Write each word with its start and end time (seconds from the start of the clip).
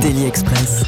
Daily 0.00 0.26
Express. 0.26 0.84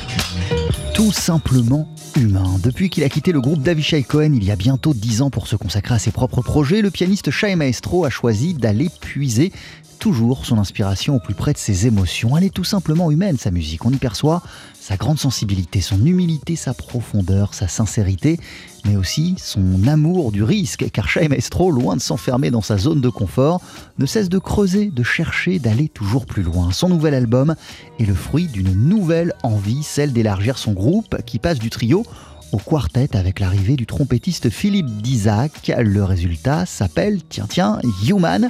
Tout 0.94 1.10
simplement 1.10 1.88
humain. 2.16 2.58
Depuis 2.62 2.90
qu'il 2.90 3.02
a 3.02 3.08
quitté 3.08 3.32
le 3.32 3.40
groupe 3.40 3.62
d'Avishai 3.62 4.02
Cohen 4.02 4.32
il 4.34 4.44
y 4.44 4.50
a 4.50 4.56
bientôt 4.56 4.94
10 4.94 5.22
ans 5.22 5.30
pour 5.30 5.46
se 5.46 5.56
consacrer 5.56 5.94
à 5.94 5.98
ses 5.98 6.12
propres 6.12 6.42
projets, 6.42 6.82
le 6.82 6.90
pianiste 6.90 7.30
Shai 7.30 7.56
Maestro 7.56 8.04
a 8.04 8.10
choisi 8.10 8.54
d'aller 8.54 8.88
puiser 9.00 9.52
toujours 10.00 10.46
son 10.46 10.58
inspiration 10.58 11.16
au 11.16 11.20
plus 11.20 11.34
près 11.34 11.52
de 11.52 11.58
ses 11.58 11.86
émotions. 11.86 12.36
Elle 12.36 12.44
est 12.44 12.54
tout 12.54 12.64
simplement 12.64 13.10
humaine, 13.10 13.36
sa 13.36 13.50
musique. 13.50 13.84
On 13.84 13.92
y 13.92 13.98
perçoit 13.98 14.42
sa 14.80 14.96
grande 14.96 15.18
sensibilité, 15.18 15.82
son 15.82 16.04
humilité, 16.04 16.56
sa 16.56 16.72
profondeur, 16.72 17.52
sa 17.52 17.68
sincérité, 17.68 18.40
mais 18.86 18.96
aussi 18.96 19.34
son 19.36 19.86
amour 19.86 20.32
du 20.32 20.42
risque, 20.42 20.90
car 20.90 21.06
Shai 21.06 21.28
Maestro, 21.28 21.70
loin 21.70 21.96
de 21.96 22.00
s'enfermer 22.00 22.50
dans 22.50 22.62
sa 22.62 22.78
zone 22.78 23.02
de 23.02 23.10
confort, 23.10 23.60
ne 23.98 24.06
cesse 24.06 24.30
de 24.30 24.38
creuser, 24.38 24.86
de 24.86 25.02
chercher, 25.02 25.58
d'aller 25.58 25.88
toujours 25.88 26.24
plus 26.24 26.42
loin. 26.42 26.72
Son 26.72 26.88
nouvel 26.88 27.12
album 27.12 27.54
est 27.98 28.06
le 28.06 28.14
fruit 28.14 28.46
d'une 28.46 28.72
nouvelle 28.72 29.34
envie, 29.42 29.82
celle 29.82 30.14
d'élargir 30.14 30.56
son 30.56 30.72
groupe, 30.72 31.22
qui 31.26 31.38
passe 31.38 31.58
du 31.58 31.68
trio 31.68 32.04
au 32.52 32.58
quartet 32.58 33.16
avec 33.16 33.38
l'arrivée 33.38 33.76
du 33.76 33.86
trompettiste 33.86 34.50
Philippe 34.50 34.90
Dizac. 35.02 35.70
Le 35.78 36.02
résultat 36.04 36.66
s'appelle, 36.66 37.20
tiens 37.28 37.46
tiens, 37.48 37.78
Human. 38.08 38.48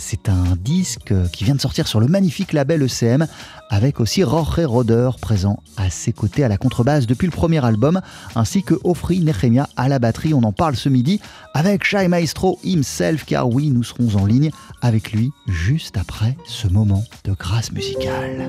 C'est 0.00 0.28
un 0.28 0.56
disque 0.56 1.12
qui 1.32 1.44
vient 1.44 1.56
de 1.56 1.60
sortir 1.60 1.88
sur 1.88 1.98
le 1.98 2.06
magnifique 2.06 2.52
label 2.52 2.82
ECM 2.82 3.26
avec 3.68 3.98
aussi 3.98 4.20
Jorge 4.20 4.64
Roder 4.64 5.10
présent 5.20 5.60
à 5.76 5.90
ses 5.90 6.12
côtés 6.12 6.44
à 6.44 6.48
la 6.48 6.56
contrebasse 6.56 7.06
depuis 7.06 7.26
le 7.26 7.32
premier 7.32 7.62
album 7.64 8.00
ainsi 8.36 8.62
que 8.62 8.74
Ofri 8.84 9.20
Nehemia 9.20 9.68
à 9.76 9.88
la 9.88 9.98
batterie. 9.98 10.34
On 10.34 10.44
en 10.44 10.52
parle 10.52 10.76
ce 10.76 10.88
midi 10.88 11.20
avec 11.52 11.84
Shai 11.84 12.06
Maestro 12.06 12.60
himself 12.62 13.24
car 13.24 13.48
oui, 13.50 13.70
nous 13.70 13.82
serons 13.82 14.14
en 14.14 14.24
ligne 14.24 14.50
avec 14.82 15.12
lui 15.12 15.32
juste 15.48 15.98
après 15.98 16.36
ce 16.46 16.68
moment 16.68 17.04
de 17.24 17.32
grâce 17.32 17.72
musicale. 17.72 18.48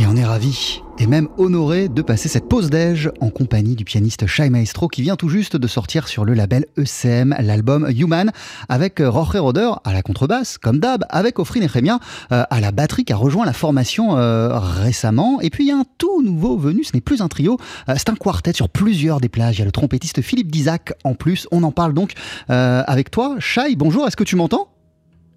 Et 0.00 0.06
on 0.06 0.14
est 0.14 0.24
ravis 0.24 0.80
et 1.00 1.08
même 1.08 1.28
honoré 1.38 1.88
de 1.88 2.02
passer 2.02 2.28
cette 2.28 2.48
pause 2.48 2.70
déj 2.70 3.10
en 3.20 3.30
compagnie 3.30 3.74
du 3.74 3.84
pianiste 3.84 4.28
Shai 4.28 4.48
Maestro 4.48 4.86
qui 4.86 5.02
vient 5.02 5.16
tout 5.16 5.28
juste 5.28 5.56
de 5.56 5.66
sortir 5.66 6.06
sur 6.06 6.24
le 6.24 6.34
label 6.34 6.66
ECM 6.76 7.34
l'album 7.40 7.88
Human 7.90 8.30
avec 8.68 9.02
Roger 9.04 9.40
Roder 9.40 9.72
à 9.82 9.92
la 9.92 10.02
contrebasse 10.02 10.56
comme 10.56 10.78
d'hab 10.78 11.04
avec 11.08 11.40
Ofrin 11.40 11.62
Echemia 11.62 11.98
euh, 12.30 12.44
à 12.48 12.60
la 12.60 12.70
batterie 12.70 13.04
qui 13.04 13.12
a 13.12 13.16
rejoint 13.16 13.44
la 13.44 13.52
formation 13.52 14.16
euh, 14.16 14.56
récemment. 14.56 15.40
Et 15.40 15.50
puis 15.50 15.64
il 15.64 15.68
y 15.68 15.72
a 15.72 15.76
un 15.76 15.86
tout 15.98 16.22
nouveau 16.22 16.56
venu 16.56 16.84
ce 16.84 16.92
n'est 16.94 17.00
plus 17.00 17.20
un 17.20 17.28
trio 17.28 17.58
euh, 17.88 17.94
c'est 17.96 18.08
un 18.08 18.14
quartet 18.14 18.52
sur 18.52 18.68
plusieurs 18.68 19.20
des 19.20 19.28
plages. 19.28 19.56
Il 19.56 19.60
y 19.60 19.62
a 19.62 19.66
le 19.66 19.72
trompettiste 19.72 20.22
Philippe 20.22 20.52
Dizac 20.52 20.92
en 21.02 21.14
plus. 21.14 21.48
On 21.50 21.64
en 21.64 21.72
parle 21.72 21.92
donc 21.92 22.12
avec 22.48 23.10
toi. 23.10 23.34
Shai 23.40 23.74
bonjour 23.74 24.06
est-ce 24.06 24.16
que 24.16 24.24
tu 24.24 24.36
m'entends? 24.36 24.68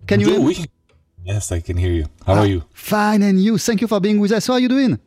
Can 0.07 0.19
you 0.19 0.29
oui 0.39 0.67
Yes, 1.25 1.51
I 1.51 1.61
can 1.61 1.77
hear 1.77 1.91
you. 1.91 2.05
How 2.25 2.35
are 2.35 2.47
you? 2.47 2.63
Fine, 2.73 3.23
and 3.23 3.39
you? 3.39 3.57
Thank 3.57 3.81
you 3.81 3.87
for 3.87 3.99
being 3.99 4.19
with 4.19 4.31
us. 4.31 4.47
How 4.47 4.53
are 4.53 4.59
you 4.59 4.69
doing? 4.69 4.97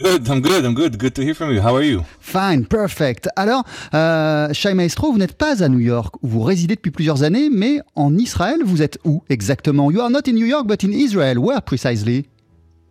Good, 0.00 0.28
I'm 0.28 0.40
good, 0.40 0.64
I'm 0.64 0.74
good. 0.74 0.98
Good 0.98 1.14
to 1.14 1.22
hear 1.22 1.34
from 1.34 1.52
you. 1.52 1.60
How 1.60 1.76
are 1.76 1.84
you? 1.84 2.04
Fine, 2.20 2.66
perfect. 2.66 3.28
Alors, 3.36 3.64
euh, 3.94 4.52
Shai 4.52 4.74
Maestro, 4.74 5.12
vous 5.12 5.18
n'êtes 5.18 5.38
pas 5.38 5.62
à 5.62 5.68
New 5.68 5.78
York, 5.78 6.16
où 6.22 6.28
vous 6.28 6.42
résidez 6.42 6.74
depuis 6.74 6.90
plusieurs 6.90 7.22
années, 7.22 7.48
mais 7.48 7.80
en 7.94 8.16
Israël, 8.16 8.62
vous 8.64 8.82
êtes 8.82 8.98
où 9.04 9.22
exactement? 9.28 9.92
You 9.92 10.00
are 10.00 10.10
not 10.10 10.22
in 10.26 10.32
New 10.32 10.46
York, 10.46 10.66
but 10.66 10.82
in 10.82 10.90
Israel. 10.90 11.38
Where 11.38 11.60
precisely? 11.60 12.26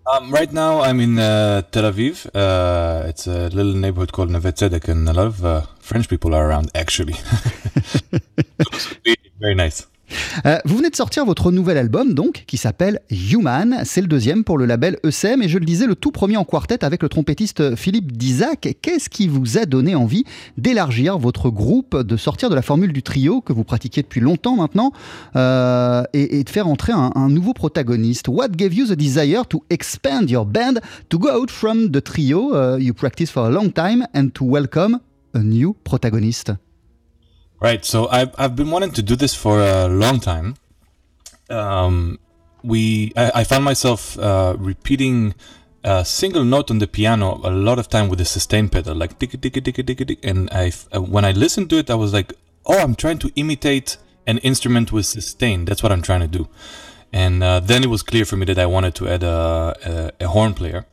Um, 0.06 0.32
right 0.32 0.52
now, 0.52 0.82
I'm 0.82 1.00
in 1.00 1.18
uh, 1.18 1.62
Tel 1.72 1.92
Aviv. 1.92 2.28
Uh, 2.34 3.08
it's 3.08 3.28
a 3.28 3.50
little 3.50 3.74
neighborhood 3.74 4.12
called 4.12 4.32
Neve 4.32 4.54
Tzedek, 4.54 4.90
and 4.90 5.08
a 5.08 5.14
lot 5.14 5.28
of 5.28 5.46
uh, 5.46 5.62
French 5.80 6.10
people 6.10 6.34
are 6.34 6.50
around, 6.50 6.72
actually. 6.74 7.14
very 9.40 9.56
nice. 9.56 9.88
Euh, 10.46 10.58
vous 10.66 10.78
venez 10.78 10.90
de 10.90 10.96
sortir 10.96 11.26
votre 11.26 11.52
nouvel 11.52 11.78
album, 11.78 12.14
donc, 12.14 12.44
qui 12.48 12.58
s'appelle 12.58 13.00
Human. 13.10 13.82
C'est 13.84 14.02
le 14.02 14.08
deuxième 14.08 14.44
pour 14.44 14.58
le 14.58 14.66
label 14.66 14.98
ECM, 15.04 15.42
et 15.42 15.48
je 15.48 15.58
le 15.58 15.66
disais, 15.66 15.86
le 15.86 15.96
tout 15.96 16.12
premier 16.12 16.38
en 16.38 16.44
quartet 16.44 16.84
avec 16.84 17.04
le 17.04 17.10
trompettiste 17.10 17.76
Philippe 17.76 18.12
Dizac. 18.12 18.76
Qu'est-ce 18.82 19.10
qui 19.10 19.28
vous 19.28 19.58
a 19.58 19.66
donné 19.66 19.96
envie 19.96 20.24
d'élargir 20.58 21.18
votre 21.18 21.50
groupe, 21.50 21.98
de 21.98 22.18
sortir 22.18 22.50
de 22.50 22.56
la 22.56 22.62
formule 22.62 22.94
du 22.94 23.04
trio 23.04 23.42
que 23.42 23.54
vous 23.54 23.64
pratiquiez 23.64 24.04
depuis 24.04 24.22
longtemps 24.22 24.56
maintenant, 24.56 24.92
euh, 25.36 26.04
et, 26.14 26.44
de 26.44 26.50
faire 26.50 26.68
entrer 26.68 26.94
un, 26.94 27.30
nouveau 27.30 27.54
protagoniste? 27.54 28.28
What 28.28 28.50
gave 28.50 28.74
you 28.74 28.86
the 28.86 28.98
desire 28.98 29.46
to 29.50 29.64
expand 29.70 30.30
your 30.30 30.46
band, 30.46 30.80
to 31.10 31.20
go 31.20 31.30
out 31.30 31.50
from 31.50 31.90
the 31.92 32.02
trio? 32.02 32.54
Uh, 32.54 32.78
you 32.80 32.94
practice 32.94 33.30
for 33.30 33.46
a 33.46 33.50
long 33.50 33.72
time, 33.72 34.06
and 34.14 34.30
to 34.34 34.46
welcome 34.46 35.00
a 35.34 35.40
new 35.40 35.76
protagonist 35.84 36.52
Right. 37.64 37.86
So 37.86 38.10
I've 38.10 38.36
I've 38.38 38.58
been 38.58 38.70
wanting 38.70 38.92
to 38.92 39.02
do 39.02 39.16
this 39.16 39.34
for 39.34 39.62
a 39.62 39.88
long 39.88 40.20
time. 40.20 40.58
Um, 41.50 42.20
we 42.62 43.14
I, 43.16 43.32
I 43.36 43.44
found 43.46 43.64
myself 43.64 44.20
uh, 44.20 44.58
repeating 44.60 45.34
a 45.82 46.04
single 46.04 46.44
note 46.44 46.70
on 46.70 46.80
the 46.80 46.88
piano 46.88 47.40
a 47.42 47.52
lot 47.52 47.80
of 47.80 47.88
time 47.88 48.10
with 48.10 48.20
the 48.20 48.26
sustain 48.26 48.68
pedal, 48.68 48.96
like 48.96 49.18
tick 49.18 49.32
tick 49.42 49.54
tick 49.54 49.64
tick 49.64 49.98
tick. 49.98 50.20
And 50.26 50.50
I 50.52 50.74
uh, 50.94 51.02
when 51.02 51.24
I 51.24 51.32
listened 51.32 51.70
to 51.70 51.78
it, 51.78 51.90
I 51.90 51.96
was 51.96 52.12
like, 52.12 52.34
oh, 52.66 52.78
I'm 52.78 52.96
trying 52.96 53.20
to 53.20 53.32
imitate 53.38 53.96
an 54.28 54.40
instrument 54.40 54.92
with 54.92 55.06
sustain. 55.06 55.64
That's 55.64 55.82
what 55.82 55.94
I'm 55.94 56.02
trying 56.02 56.20
to 56.20 56.28
do. 56.28 56.50
And 57.14 57.42
uh, 57.42 57.62
then 57.62 57.82
it 57.82 57.88
was 57.88 58.04
clear 58.04 58.26
for 58.26 58.36
me 58.36 58.46
that 58.46 58.60
I 58.60 58.66
wanted 58.66 58.94
to 58.96 59.08
add 59.08 59.24
a, 59.24 60.12
a, 60.20 60.26
a 60.26 60.28
horn 60.28 60.54
player. 60.54 60.86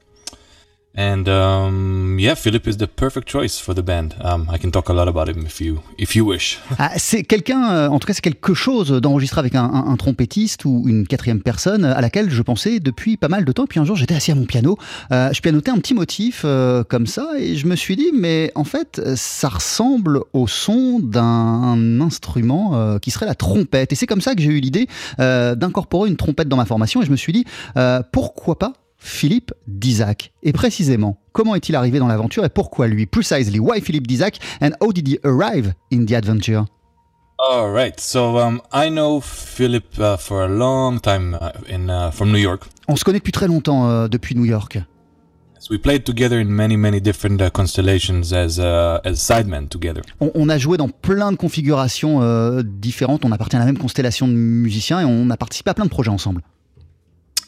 And 0.96 1.28
um, 1.28 2.18
yeah, 2.18 2.34
Philip 2.34 2.66
is 2.66 2.76
the 2.76 2.86
perfect 2.86 3.28
choice 3.28 3.58
for 3.58 3.74
the 3.74 3.82
band. 3.82 4.14
Um, 4.20 4.48
I 4.50 4.58
can 4.58 4.70
talk 4.70 4.88
a 4.88 4.92
lot 4.92 5.08
about 5.08 5.28
him 5.28 5.46
if 5.46 5.60
you, 5.60 5.80
if 5.98 6.16
you 6.16 6.24
wish. 6.24 6.58
Ah, 6.78 6.92
c'est 6.96 7.24
quelqu'un, 7.24 7.70
euh, 7.70 7.88
en 7.88 7.98
tout 7.98 8.06
cas, 8.06 8.14
c'est 8.14 8.22
quelque 8.22 8.54
chose 8.54 8.90
d'enregistrer 8.90 9.38
avec 9.38 9.54
un, 9.54 9.64
un, 9.64 9.96
trompettiste 9.96 10.64
ou 10.64 10.84
une 10.86 11.06
quatrième 11.06 11.42
personne 11.42 11.84
à 11.84 12.00
laquelle 12.00 12.30
je 12.30 12.42
pensais 12.42 12.80
depuis 12.80 13.18
pas 13.18 13.28
mal 13.28 13.44
de 13.44 13.52
temps. 13.52 13.64
Et 13.64 13.66
puis 13.66 13.78
un 13.80 13.84
jour, 13.84 13.96
j'étais 13.96 14.14
assis 14.14 14.32
à 14.32 14.34
mon 14.34 14.46
piano, 14.46 14.78
euh, 15.12 15.30
je 15.32 15.40
pianotais 15.42 15.70
un 15.70 15.76
petit 15.76 15.92
motif 15.92 16.42
euh, 16.44 16.82
comme 16.84 17.06
ça, 17.06 17.28
et 17.38 17.54
je 17.54 17.66
me 17.66 17.76
suis 17.76 17.96
dit, 17.96 18.10
mais 18.14 18.50
en 18.54 18.64
fait, 18.64 19.00
ça 19.14 19.48
ressemble 19.50 20.20
au 20.32 20.46
son 20.46 21.00
d'un 21.00 22.00
instrument 22.00 22.74
euh, 22.74 22.98
qui 22.98 23.10
serait 23.10 23.26
la 23.26 23.34
trompette. 23.34 23.92
Et 23.92 23.94
c'est 23.94 24.06
comme 24.06 24.20
ça 24.20 24.34
que 24.34 24.42
j'ai 24.42 24.50
eu 24.50 24.60
l'idée 24.60 24.86
euh, 25.18 25.54
d'incorporer 25.54 26.08
une 26.08 26.16
trompette 26.16 26.48
dans 26.48 26.56
ma 26.56 26.64
formation. 26.64 27.02
Et 27.02 27.06
je 27.06 27.10
me 27.10 27.16
suis 27.16 27.32
dit, 27.32 27.44
euh, 27.76 28.02
pourquoi 28.12 28.58
pas 28.58 28.72
Philippe 29.00 29.52
Dizac. 29.66 30.32
Et 30.42 30.52
précisément, 30.52 31.18
comment 31.32 31.54
est-il 31.54 31.74
arrivé 31.74 31.98
dans 31.98 32.06
l'aventure 32.06 32.44
et 32.44 32.50
pourquoi 32.50 32.86
lui? 32.86 33.06
Precisely, 33.06 33.58
why 33.58 33.80
Philippe 33.80 34.06
Dizac 34.06 34.38
and 34.62 34.70
how 34.80 34.92
did 34.92 35.08
he 35.08 35.18
arrive 35.24 35.72
in 35.92 36.04
the 36.04 36.12
adventure? 36.12 36.64
All 37.38 37.72
right. 37.72 37.98
So 37.98 38.38
um, 38.38 38.60
I 38.70 38.90
know 38.90 39.20
Philip 39.20 39.98
uh, 39.98 40.18
for 40.18 40.42
a 40.42 40.48
long 40.48 41.00
time 41.00 41.34
uh, 41.40 41.52
in 41.68 41.88
uh, 41.88 42.10
from 42.12 42.30
New 42.30 42.38
York. 42.38 42.64
On 42.86 42.96
se 42.96 43.04
connaît 43.04 43.18
depuis 43.18 43.32
très 43.32 43.46
longtemps 43.46 43.88
euh, 43.88 44.08
depuis 44.08 44.36
New 44.36 44.44
York. 44.44 44.78
we 45.70 45.78
played 45.78 46.04
together 46.04 46.40
in 46.40 46.46
many 46.46 46.76
many 46.76 47.00
different 47.00 47.48
constellations 47.52 48.32
as 48.32 48.58
as 48.58 49.14
sidemen 49.14 49.68
together. 49.68 50.02
On, 50.20 50.30
on, 50.34 50.48
a 50.48 50.58
joué 50.58 50.76
dans 50.76 50.88
plein 50.88 51.32
de 51.32 51.36
configurations 51.36 52.20
euh, 52.22 52.62
différentes. 52.62 53.24
On 53.24 53.32
appartient 53.32 53.56
à 53.56 53.60
la 53.60 53.66
même 53.66 53.78
constellation 53.78 54.26
de 54.28 54.32
musiciens 54.32 55.00
et 55.00 55.04
on 55.04 55.30
a 55.30 55.36
participé 55.36 55.70
à 55.70 55.74
plein 55.74 55.84
de 55.84 55.90
projets 55.90 56.10
ensemble. 56.10 56.42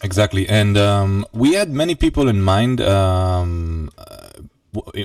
Exactly, 0.02 0.48
and 0.48 0.76
um, 0.76 1.24
we 1.32 1.54
had 1.54 1.70
many 1.70 1.94
people 1.94 2.26
in 2.26 2.42
mind 2.42 2.80
um, 2.80 3.88
uh, 3.96 4.30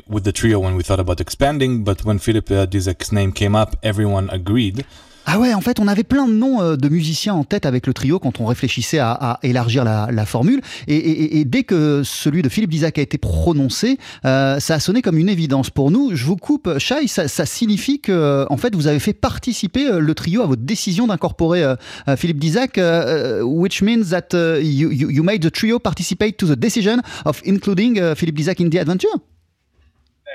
with 0.08 0.24
the 0.24 0.32
trio 0.32 0.60
when 0.60 0.75
we 0.75 0.82
thought 0.82 1.00
about 1.00 1.22
expanding. 1.22 1.84
But 1.84 2.04
when 2.04 2.18
Philip 2.18 2.50
uh, 2.50 2.66
Dizek's 2.66 3.12
name 3.12 3.32
came 3.32 3.56
up, 3.56 3.75
everyone 3.84 4.30
agreed. 4.32 4.86
Ah 5.29 5.39
ouais, 5.39 5.53
en 5.53 5.60
fait, 5.60 5.81
on 5.81 5.89
avait 5.89 6.05
plein 6.05 6.25
de 6.25 6.31
noms 6.31 6.62
euh, 6.62 6.77
de 6.77 6.88
musiciens 6.88 7.34
en 7.34 7.43
tête 7.43 7.65
avec 7.65 7.86
le 7.86 7.93
trio 7.93 8.17
quand 8.17 8.39
on 8.39 8.46
réfléchissait 8.46 9.00
à, 9.00 9.39
élargir 9.43 9.84
la, 9.84 10.25
formule. 10.25 10.62
Et, 10.88 11.43
dès 11.43 11.63
que 11.63 12.01
celui 12.05 12.41
de 12.41 12.48
Philippe 12.48 12.69
Dizac 12.69 12.98
a 12.98 13.01
été 13.01 13.17
prononcé, 13.17 13.98
euh, 14.24 14.62
ça 14.62 14.75
a 14.75 14.79
sonné 14.79 15.01
comme 15.01 15.17
une 15.17 15.27
évidence 15.27 15.69
pour 15.69 15.91
nous. 15.91 16.15
Je 16.15 16.24
vous 16.24 16.38
coupe, 16.38 16.77
Shai, 16.77 17.07
ça, 17.07 17.46
signifie 17.46 18.00
que, 18.00 18.46
en 18.50 18.55
fait, 18.55 18.74
vous 18.74 18.88
avez 18.88 19.00
fait 19.00 19.12
participer 19.12 19.89
euh, 19.89 20.00
le 20.00 20.15
trio 20.15 20.43
à 20.43 20.46
votre 20.46 20.62
décision 20.62 21.07
d'incorporer 21.07 21.75
Philippe 22.15 22.39
Dizac, 22.39 22.79
which 23.43 23.81
means 23.81 24.05
that 24.12 24.29
you, 24.62 24.91
you, 24.91 25.24
made 25.24 25.43
the 25.43 25.51
trio 25.51 25.77
participate 25.77 26.38
to 26.38 26.48
the 26.48 26.57
decision 26.57 27.01
of 27.25 27.41
including 27.43 28.15
Philippe 28.15 28.38
Dizac 28.38 28.62
in 28.62 28.69
the 28.69 28.79
adventure? 28.79 29.10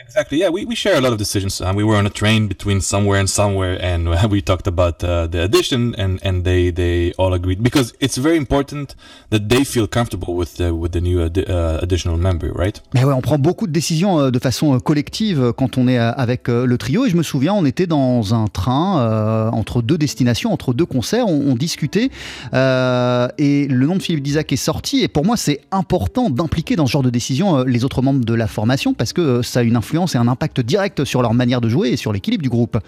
Exactly. 0.04 0.38
Yeah, 0.38 0.50
we, 0.50 0.64
we 0.64 0.74
share 0.74 0.96
a 0.96 1.00
lot 1.00 1.12
of 1.12 1.18
decisions. 1.18 1.60
Uh, 1.60 1.72
we 1.74 1.84
were 1.84 1.96
on 1.96 2.06
a 2.06 2.10
train 2.10 2.48
between 2.48 2.80
somewhere 2.80 3.18
and 3.20 3.28
somewhere, 3.30 3.78
and 3.80 4.08
uh, 4.08 4.28
we 4.30 4.42
talked 4.42 4.66
about 4.66 5.02
uh, 5.04 5.26
the 5.26 5.42
addition, 5.42 5.94
and, 5.96 6.18
and 6.22 6.44
they, 6.44 6.70
they 6.70 7.12
all 7.18 7.32
agreed 7.32 7.62
because 7.62 7.94
it's 8.00 8.18
very 8.18 8.36
important 8.36 8.96
that 9.30 9.48
they 9.48 9.64
feel 9.64 9.86
comfortable 9.86 10.34
with 10.34 10.56
the, 10.56 10.74
with 10.74 10.92
the 10.92 11.00
new 11.00 11.22
adi 11.22 11.46
uh, 11.46 11.78
additional 11.80 12.16
member, 12.16 12.50
right? 12.52 12.82
Mais 12.94 13.04
ouais, 13.04 13.12
on 13.12 13.20
prend 13.20 13.38
beaucoup 13.38 13.66
de 13.66 13.72
décisions 13.72 14.18
euh, 14.18 14.30
de 14.30 14.38
façon 14.38 14.74
euh, 14.74 14.78
collective 14.80 15.40
euh, 15.40 15.52
quand 15.52 15.78
on 15.78 15.86
est 15.88 15.98
avec 15.98 16.48
le 16.48 16.76
trio. 16.78 17.06
Et 17.06 17.10
je 17.10 17.16
me 17.16 17.22
souviens, 17.22 17.54
on 17.54 17.64
était 17.64 17.86
dans 17.86 18.34
un 18.34 18.48
train 18.48 19.00
euh, 19.00 19.50
entre 19.50 19.82
deux 19.82 19.98
destinations, 19.98 20.52
entre 20.52 20.74
deux 20.74 20.86
concerts, 20.86 21.26
on, 21.28 21.52
on 21.52 21.54
discutait, 21.54 22.10
euh, 22.54 23.28
et 23.38 23.66
le 23.68 23.86
nom 23.86 23.96
de 23.96 24.02
Philippe 24.02 24.22
Dizac 24.22 24.52
est 24.52 24.56
sorti. 24.56 25.02
Et 25.02 25.08
pour 25.08 25.24
moi, 25.24 25.36
c'est 25.36 25.60
important 25.70 26.28
d'impliquer 26.28 26.76
dans 26.76 26.86
ce 26.86 26.92
genre 26.92 27.02
de 27.02 27.10
décision 27.10 27.64
les 27.64 27.84
autres 27.84 28.02
membres 28.02 28.24
de 28.24 28.34
la 28.34 28.46
formation 28.46 28.94
parce 28.94 29.12
que 29.12 29.42
ça 29.42 29.60
a 29.60 29.62
une 29.62 29.76
influence 29.76 29.91
et 30.14 30.18
un 30.18 30.28
impact 30.28 30.60
direct 30.60 31.04
sur 31.04 31.22
leur 31.22 31.34
manière 31.34 31.60
de 31.60 31.68
jouer 31.68 31.90
et 31.90 31.96
sur 31.96 32.12
l'équilibre 32.12 32.42
du 32.42 32.48
groupe. 32.48 32.78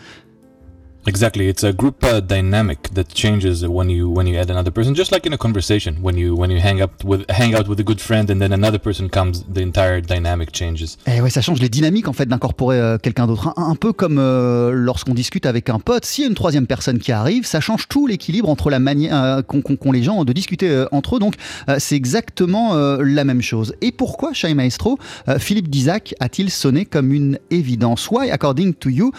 Exactly, 1.06 1.48
it's 1.48 1.62
a 1.62 1.72
group 1.72 2.02
uh, 2.02 2.20
dynamic 2.20 2.88
that 2.94 3.08
changes 3.08 3.66
when 3.66 3.90
you 3.90 4.08
when 4.08 4.26
you 4.26 4.38
add 4.38 4.50
another 4.50 4.70
person. 4.70 4.94
Just 4.94 5.12
like 5.12 5.26
in 5.26 5.34
a 5.34 5.36
conversation, 5.36 5.96
when 6.00 6.16
you 6.16 6.34
when 6.34 6.50
you 6.50 6.58
hang 6.58 6.80
up 6.80 7.04
with 7.04 7.28
hang 7.28 7.54
out 7.54 7.68
with 7.68 7.78
a 7.78 7.82
good 7.82 8.00
friend 8.00 8.30
and 8.30 8.40
then 8.40 8.52
another 8.52 8.78
person 8.78 9.10
comes, 9.10 9.44
the 9.44 9.60
entire 9.60 10.00
dynamic 10.00 10.50
changes. 10.52 10.96
Et 11.06 11.16
eh 11.16 11.20
ouais, 11.20 11.28
ça 11.28 11.42
change 11.42 11.60
les 11.60 11.68
dynamiques 11.68 12.08
en 12.08 12.14
fait 12.14 12.24
d'incorporer 12.24 12.78
euh, 12.78 12.96
quelqu'un 12.96 13.26
d'autre. 13.26 13.52
Un, 13.58 13.74
peu 13.74 13.92
comme 13.92 14.18
euh, 14.18 14.70
lorsqu'on 14.72 15.12
discute 15.12 15.44
avec 15.44 15.68
un 15.68 15.78
pote, 15.78 16.06
s'il 16.06 16.22
y 16.22 16.26
a 16.26 16.28
une 16.28 16.34
troisième 16.34 16.66
personne 16.66 16.98
qui 16.98 17.12
arrive, 17.12 17.44
ça 17.44 17.60
change 17.60 17.86
tout 17.88 18.06
l'équilibre 18.06 18.48
entre 18.48 18.70
la 18.70 18.78
manière 18.78 19.22
euh, 19.22 19.42
qu'ont 19.42 19.92
les 19.92 20.02
gens 20.02 20.24
de 20.24 20.32
discuter 20.32 20.86
entre 20.90 21.16
eux. 21.16 21.18
Donc 21.18 21.34
c'est 21.78 21.96
exactement 21.96 22.74
la 22.74 23.24
même 23.24 23.42
chose. 23.42 23.74
Et 23.82 23.92
pourquoi 23.92 24.32
Shai 24.32 24.54
Maestro, 24.54 24.98
Philippe 25.38 25.68
Dizac 25.68 26.14
a-t-il 26.20 26.50
sonné 26.50 26.86
comme 26.86 27.12
une 27.12 27.38
évidence? 27.50 28.08
Why, 28.10 28.30
according 28.30 28.74
to 28.74 28.88
you, 28.88 29.12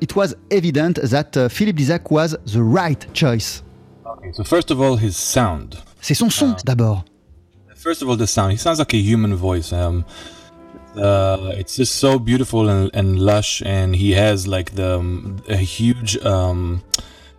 it 0.00 0.16
was 0.16 0.34
evident 0.50 0.94
that 0.94 1.27
that 1.32 1.44
uh, 1.44 1.48
Philippe 1.48 1.82
Dizac 1.82 2.10
was 2.10 2.36
the 2.44 2.62
right 2.62 3.06
choice. 3.12 3.62
Okay, 4.06 4.32
so 4.32 4.44
first 4.44 4.70
of 4.70 4.80
all, 4.80 4.96
his 4.96 5.16
sound. 5.16 5.78
C'est 6.00 6.14
son 6.14 6.30
son 6.30 6.52
uh, 6.52 6.56
d'abord. 6.64 7.04
First 7.74 8.02
of 8.02 8.08
all, 8.08 8.16
the 8.16 8.26
sound. 8.26 8.52
He 8.52 8.58
sounds 8.58 8.78
like 8.78 8.94
a 8.94 8.98
human 8.98 9.34
voice. 9.34 9.72
Um, 9.72 10.04
uh, 10.96 11.52
it's 11.56 11.76
just 11.76 11.96
so 11.96 12.18
beautiful 12.18 12.68
and, 12.68 12.90
and, 12.92 13.20
lush, 13.20 13.62
and 13.64 13.94
he 13.94 14.12
has 14.12 14.48
like 14.48 14.74
the 14.74 14.98
um, 14.98 15.36
a 15.48 15.56
huge 15.56 16.16
um, 16.24 16.82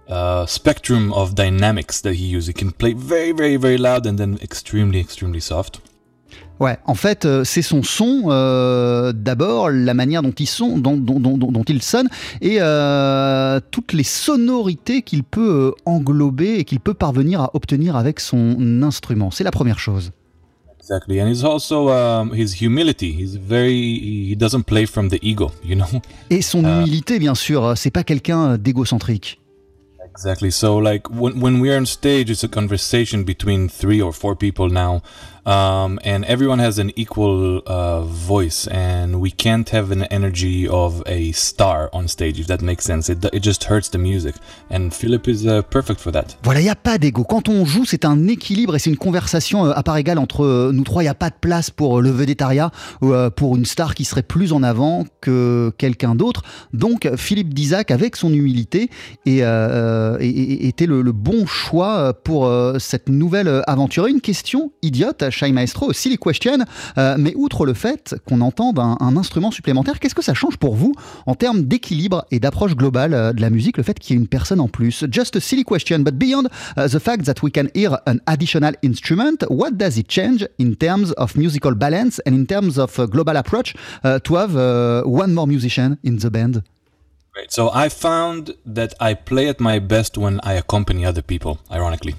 uh, 0.07 0.45
spectrum 0.45 1.11
of 1.13 1.35
dynamics 1.35 2.01
that 2.01 2.13
he 2.13 2.25
uses. 2.25 2.47
He 2.47 2.53
can 2.53 2.71
play 2.71 2.93
very, 2.93 3.31
very, 3.33 3.57
very 3.57 3.77
loud 3.77 4.05
and 4.05 4.17
then 4.17 4.39
extremely, 4.41 4.99
extremely 4.99 5.41
soft. 5.41 5.81
Ouais, 6.59 6.77
en 6.85 6.93
fait, 6.93 7.23
euh, 7.23 7.45
c'est 7.45 7.61
son 7.61 7.83
son, 7.83 8.23
euh, 8.27 9.13
d'abord, 9.13 9.69
la 9.69 9.93
manière 9.93 10.21
dont 10.21 10.31
il, 10.31 10.45
son, 10.45 10.77
dont, 10.77 10.97
dont, 10.97 11.19
dont, 11.19 11.37
dont 11.37 11.63
il 11.63 11.81
sonne, 11.81 12.09
et 12.41 12.57
euh, 12.59 13.61
toutes 13.71 13.93
les 13.93 14.03
sonorités 14.03 15.01
qu'il 15.01 15.23
peut 15.23 15.71
euh, 15.71 15.71
englober 15.85 16.59
et 16.59 16.65
qu'il 16.65 16.81
peut 16.81 16.93
parvenir 16.93 17.39
à 17.41 17.51
obtenir 17.53 17.95
avec 17.95 18.19
son 18.19 18.83
instrument. 18.83 19.31
C'est 19.31 19.45
la 19.45 19.51
première 19.51 19.79
chose. 19.79 20.11
Exactly, 20.81 21.21
and 21.21 21.29
he's 21.29 21.43
also 21.43 21.89
um, 21.89 22.33
his 22.33 22.59
humility. 22.59 23.13
He's 23.13 23.37
very 23.37 24.29
he 24.29 24.35
doesn't 24.35 24.63
play 24.63 24.85
from 24.85 25.09
the 25.09 25.19
ego, 25.21 25.51
you 25.63 25.75
know? 25.75 26.01
Et 26.29 26.41
son 26.41 26.65
humilité, 26.65 27.19
bien 27.19 27.35
sûr, 27.35 27.73
c'est 27.77 27.91
pas 27.91 28.03
quelqu'un 28.03 28.57
d'égocentrique. 28.57 29.39
Exactly. 30.11 30.51
So 30.51 30.79
like 30.79 31.07
when 31.11 31.39
when 31.39 31.61
we're 31.61 31.77
on 31.77 31.85
stage, 31.85 32.31
it's 32.31 32.43
a 32.43 32.47
conversation 32.47 33.23
between 33.23 33.69
three 33.69 34.01
or 34.01 34.11
four 34.11 34.35
people 34.35 34.67
now, 34.67 35.01
um, 35.49 35.99
and 36.03 36.23
everyone 36.25 36.59
has 36.59 36.77
an 36.77 36.91
equal 36.95 37.61
uh, 37.65 38.01
voice, 38.03 38.67
and 38.67 39.19
we 39.19 39.31
can't 39.31 39.69
have 39.71 39.91
an 39.91 40.03
energy 40.11 40.67
of 40.67 41.01
a 41.05 41.31
star 41.33 41.89
on 41.91 42.07
stage 42.07 42.39
if 42.39 42.47
that 42.47 42.61
makes 42.61 42.85
sense. 42.85 43.09
It 43.09 43.25
it 43.33 43.41
just 43.43 43.63
hurts 43.65 43.89
the 43.89 43.97
music, 43.97 44.35
and 44.69 44.91
Philip 44.93 45.27
is 45.27 45.45
uh, 45.45 45.63
perfect 45.63 45.99
for 45.99 46.11
that. 46.11 46.37
Voilà, 46.43 46.59
il 46.61 46.63
n'y 46.63 46.69
a 46.69 46.75
pas 46.75 46.97
d'ego. 46.97 47.23
Quand 47.23 47.49
on 47.49 47.65
joue, 47.65 47.85
c'est 47.85 48.05
un 48.05 48.27
équilibre 48.27 48.75
et 48.75 48.79
c'est 48.79 48.89
une 48.89 48.97
conversation 48.97 49.65
euh, 49.65 49.73
à 49.75 49.83
part 49.83 49.97
égale 49.97 50.19
entre 50.19 50.43
euh, 50.43 50.71
nous 50.73 50.83
trois. 50.83 51.01
Il 51.01 51.05
n'y 51.05 51.09
a 51.09 51.15
pas 51.15 51.29
de 51.29 51.35
place 51.39 51.69
pour 51.71 51.99
euh, 51.99 52.01
le 52.01 52.13
euh, 53.03 53.29
pour 53.29 53.55
une 53.55 53.65
star 53.65 53.95
qui 53.95 54.05
serait 54.05 54.23
plus 54.23 54.53
en 54.53 54.61
avant 54.63 55.05
que 55.21 55.71
quelqu'un 55.77 56.15
d'autre. 56.15 56.43
Donc, 56.73 57.09
Philippe 57.15 57.53
Dizac, 57.53 57.91
avec 57.91 58.15
son 58.15 58.31
humilité, 58.33 58.89
était 59.25 59.41
le, 60.85 61.01
le 61.01 61.11
bon 61.11 61.45
choix 61.45 62.13
pour 62.13 62.51
cette 62.79 63.09
nouvelle 63.09 63.63
aventure. 63.67 64.07
Une 64.07 64.21
question 64.21 64.71
idiote, 64.81 65.29
Shai 65.39 65.53
Maestro, 65.53 65.93
silly 65.93 66.17
question, 66.17 66.57
euh, 66.97 67.15
mais 67.17 67.33
outre 67.33 67.65
le 67.65 67.73
fait 67.73 68.15
qu'on 68.27 68.41
entende 68.41 68.77
un, 68.77 69.15
instrument 69.15 69.51
supplémentaire, 69.51 69.99
qu'est-ce 69.99 70.13
que 70.13 70.21
ça 70.21 70.33
change 70.33 70.57
pour 70.57 70.75
vous 70.75 70.93
en 71.27 71.33
termes 71.33 71.63
d'équilibre 71.63 72.25
et 72.29 72.41
d'approche 72.41 72.75
globale 72.75 73.13
euh, 73.13 73.31
de 73.31 73.39
la 73.39 73.49
musique, 73.49 73.77
le 73.77 73.83
fait 73.83 73.97
qu'il 73.97 74.15
y 74.15 74.19
ait 74.19 74.21
une 74.21 74.27
personne 74.27 74.59
en 74.59 74.67
plus? 74.67 75.05
Just 75.09 75.37
a 75.37 75.39
silly 75.39 75.63
question, 75.63 75.99
but 75.99 76.15
beyond 76.15 76.47
uh, 76.75 76.87
the 76.89 76.99
fact 76.99 77.23
that 77.23 77.41
we 77.41 77.51
can 77.53 77.67
hear 77.73 77.97
an 78.05 78.17
additional 78.27 78.73
instrument, 78.83 79.45
what 79.49 79.71
does 79.71 79.97
it 79.97 80.09
change 80.09 80.45
in 80.59 80.73
terms 80.73 81.13
of 81.13 81.33
musical 81.37 81.73
balance 81.73 82.21
and 82.25 82.33
in 82.33 82.45
terms 82.45 82.77
of 82.77 82.99
uh, 82.99 83.05
global 83.05 83.37
approach 83.37 83.73
uh, 84.03 84.19
to 84.19 84.35
have 84.35 84.53
one 85.05 85.33
more 85.33 85.47
musician 85.47 85.97
in 86.03 86.17
the 86.17 86.29
band? 86.29 86.63
So 87.47 87.69
I 87.73 87.87
found 87.87 88.55
that 88.65 88.93
I 88.99 89.13
play 89.13 89.47
at 89.47 89.61
my 89.61 89.79
best 89.79 90.17
when 90.17 90.41
I 90.43 90.55
accompany 90.55 91.05
other 91.05 91.21
people. 91.21 91.59
Ironically. 91.71 92.15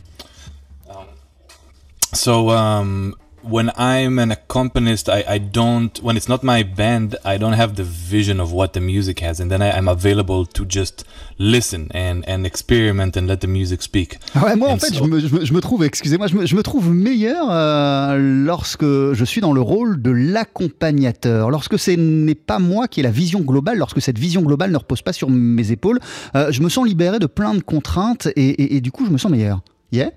So 2.12 2.50
um, 2.50 3.14
when 3.42 3.70
I'm 3.76 4.18
an 4.18 4.30
accompanist, 4.32 5.08
I, 5.08 5.24
I 5.28 5.38
don't. 5.38 5.96
When 6.02 6.16
it's 6.16 6.28
not 6.28 6.42
my 6.42 6.62
band, 6.64 7.16
I 7.24 7.38
don't 7.38 7.54
have 7.54 7.74
the 7.76 7.84
vision 7.84 8.40
of 8.40 8.52
what 8.52 8.72
the 8.72 8.80
music 8.80 9.20
has, 9.20 9.40
and 9.40 9.48
then 9.50 9.62
I, 9.62 9.70
I'm 9.70 9.88
available 9.88 10.44
to 10.46 10.64
just 10.66 11.04
listen 11.38 11.88
and 11.94 12.24
and 12.28 12.44
experiment 12.44 13.16
and 13.16 13.26
let 13.28 13.40
the 13.40 13.46
music 13.46 13.80
speak. 13.82 14.18
Ah 14.34 14.44
Ouais, 14.44 14.56
moi, 14.56 14.68
en 14.68 14.72
And 14.74 14.78
fait, 14.78 14.88
so- 14.92 15.04
je 15.04 15.08
me, 15.08 15.20
je 15.20 15.34
me- 15.34 15.44
je 15.44 15.54
me 15.54 15.60
trouve, 15.60 15.84
excusez-moi, 15.84 16.26
je 16.26 16.34
me, 16.36 16.46
je 16.46 16.54
me 16.56 16.62
trouve 16.62 16.92
meilleur 16.92 17.46
euh, 17.50 18.18
lorsque 18.18 18.84
je 18.84 19.24
suis 19.24 19.40
dans 19.40 19.52
le 19.52 19.60
rôle 19.60 20.02
de 20.02 20.10
l'accompagnateur. 20.10 21.50
Lorsque 21.50 21.78
ce 21.78 21.92
n'est 21.92 22.34
pas 22.34 22.58
moi 22.58 22.88
qui 22.88 23.00
ai 23.00 23.02
la 23.04 23.10
vision 23.10 23.40
globale, 23.40 23.78
lorsque 23.78 24.02
cette 24.02 24.18
vision 24.18 24.42
globale 24.42 24.70
ne 24.72 24.76
repose 24.78 25.02
pas 25.02 25.12
sur 25.12 25.30
mes 25.30 25.70
épaules, 25.72 26.00
euh, 26.34 26.50
je 26.52 26.60
me 26.60 26.68
sens 26.68 26.86
libéré 26.86 27.18
de 27.20 27.26
plein 27.26 27.54
de 27.54 27.62
contraintes 27.62 28.26
et, 28.36 28.48
et- 28.50 28.76
et 28.76 28.80
du 28.80 28.90
coup, 28.90 29.06
je 29.06 29.10
me 29.10 29.18
sens 29.18 29.30
meilleur. 29.30 29.60
Yeah? 29.92 30.10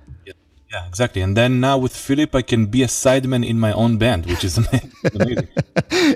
Yeah, 0.74 0.88
exactly. 0.88 1.22
And 1.22 1.36
then 1.36 1.60
now 1.60 1.77
with 1.77 1.94
Philip, 1.96 2.34
I 2.34 2.42
can 2.42 2.65
be 2.65 2.82
a 2.82 2.88
sideman 2.88 3.44
in 3.48 3.60
my 3.60 3.72
own 3.74 3.98
band, 4.00 4.25
which 4.25 4.44
is 4.44 4.58
ama- 4.58 4.82
amazing. 5.13 5.48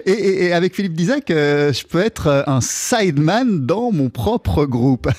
et, 0.04 0.12
et- 0.12 0.44
et 0.48 0.54
avec 0.54 0.74
Philippe 0.76 0.94
Dizac, 0.96 1.30
euh, 1.30 1.72
je 1.72 1.86
peux 1.86 2.00
être 2.04 2.26
euh, 2.26 2.44
un 2.48 2.60
sideman 2.60 3.46
dans 3.68 3.92
mon 3.92 4.10
propre 4.10 4.66
groupe. 4.66 5.08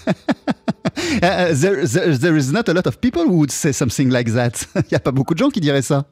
Uh, 1.23 1.53
there, 1.55 1.85
there- 1.87 2.17
there 2.19 2.37
is 2.37 2.51
not 2.51 2.69
a 2.69 2.73
lot 2.73 2.87
of 2.87 2.99
people 3.01 3.23
who 3.23 3.37
would 3.39 3.51
say 3.53 3.73
something 3.73 4.09
like 4.11 4.33
that. 4.33 4.67
Il 4.75 4.83
n'y 4.91 4.97
a 4.97 5.01
pas 5.01 5.13
beaucoup 5.13 5.35
de 5.35 5.39
gens 5.39 5.51
qui 5.51 5.61
diraient 5.61 5.83
ça. 5.83 6.07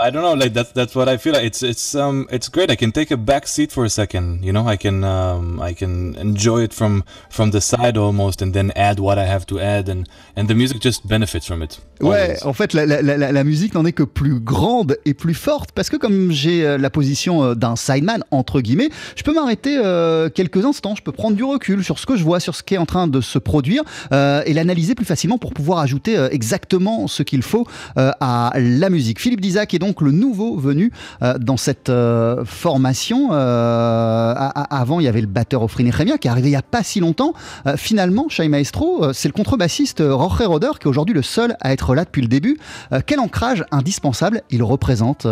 I 0.00 0.10
don't 0.10 0.22
know, 0.22 0.34
like 0.34 0.54
that's 0.54 0.72
that's 0.72 0.94
what 0.94 1.08
I 1.08 1.18
feel. 1.18 1.34
Like. 1.34 1.44
It's 1.44 1.62
it's 1.62 1.94
um 1.94 2.26
it's 2.30 2.48
great. 2.48 2.70
I 2.70 2.76
can 2.76 2.90
take 2.90 3.10
a 3.10 3.16
back 3.18 3.46
seat 3.46 3.70
for 3.70 3.84
a 3.84 3.90
second. 3.90 4.42
You 4.42 4.52
know, 4.52 4.66
I 4.66 4.76
can 4.76 5.04
um 5.04 5.60
I 5.60 5.74
can 5.74 6.16
enjoy 6.16 6.62
it 6.64 6.72
from 6.72 7.02
from 7.28 7.50
the 7.50 7.60
side 7.60 7.96
almost, 7.98 8.40
and 8.42 8.52
then 8.52 8.72
add 8.76 8.98
what 8.98 9.18
I 9.18 9.26
have 9.26 9.44
to 9.46 9.58
add, 9.60 9.88
and 9.90 10.04
and 10.36 10.46
the 10.48 10.54
music 10.54 10.80
just 10.80 11.06
benefits 11.06 11.46
from 11.46 11.62
it. 11.62 11.80
Ouais, 12.00 12.22
always. 12.38 12.44
en 12.46 12.52
fait, 12.54 12.72
la, 12.72 12.86
la- 12.86 13.02
la- 13.02 13.30
la 13.32 13.44
musique 13.44 13.74
n'en 13.74 13.84
est 13.84 13.92
que 13.92 14.02
plus 14.04 14.40
grande 14.40 14.96
et 15.04 15.12
plus 15.12 15.34
forte 15.34 15.72
parce 15.72 15.90
que 15.90 15.96
comme 15.98 16.30
j'ai 16.32 16.64
euh, 16.66 16.78
la 16.78 16.88
position 16.88 17.44
euh, 17.44 17.54
d'un 17.54 17.76
sideman, 17.76 18.24
entre 18.30 18.62
guillemets, 18.62 18.88
je 19.16 19.22
peux 19.22 19.34
m'arrêter 19.34 19.76
euh, 19.76 20.30
quelques 20.30 20.64
instants, 20.64 20.94
je 20.94 21.02
peux 21.02 21.12
prendre 21.12 21.36
du 21.36 21.44
recul 21.44 21.84
sur 21.84 21.98
ce 21.98 22.06
que 22.06 22.16
je 22.16 22.24
vois, 22.24 22.40
sur 22.40 22.54
ce 22.54 22.62
qui 22.62 22.74
est 22.74 22.78
en 22.78 22.86
train 22.86 23.06
de 23.06 23.20
se 23.20 23.38
produire 23.38 23.82
euh, 24.12 24.42
et 24.46 24.54
l'analyser 24.54 24.94
plus 24.94 25.04
facilement 25.04 25.36
pour 25.36 25.52
pouvoir 25.52 25.80
ajouter 25.80 26.16
euh, 26.16 26.30
exactement 26.30 27.06
ce 27.06 27.22
qu'il 27.22 27.42
faut 27.42 27.66
euh, 27.98 28.12
à 28.20 28.52
la 28.56 28.88
musique. 28.88 29.20
Philippe 29.20 29.42
Dizac 29.42 29.74
est 29.74 29.78
donc 29.78 29.89
le 30.00 30.12
nouveau 30.12 30.56
venu 30.56 30.92
euh, 31.22 31.38
dans 31.38 31.56
cette 31.56 31.88
euh, 31.88 32.44
formation. 32.44 33.30
Euh, 33.32 34.34
avant, 34.34 35.00
il 35.00 35.04
y 35.04 35.08
avait 35.08 35.20
le 35.20 35.26
batteur 35.26 35.62
Offrine 35.62 35.86
Nehemia 35.88 36.18
qui 36.18 36.28
est 36.28 36.30
arrivé 36.30 36.48
il 36.48 36.52
n'y 36.52 36.56
a 36.56 36.62
pas 36.62 36.82
si 36.82 37.00
longtemps. 37.00 37.34
Euh, 37.66 37.76
finalement, 37.76 38.28
Shai 38.28 38.48
Maestro, 38.48 39.12
c'est 39.12 39.28
le 39.28 39.32
contrebassiste 39.32 40.02
Jorge 40.06 40.42
Roder 40.42 40.70
qui 40.78 40.86
est 40.86 40.90
aujourd'hui 40.90 41.14
le 41.14 41.22
seul 41.22 41.56
à 41.60 41.72
être 41.72 41.94
là 41.94 42.04
depuis 42.04 42.22
le 42.22 42.28
début. 42.28 42.58
Quel 43.06 43.20
ancrage 43.20 43.64
indispensable 43.70 44.42
il 44.50 44.62
représente 44.62 45.26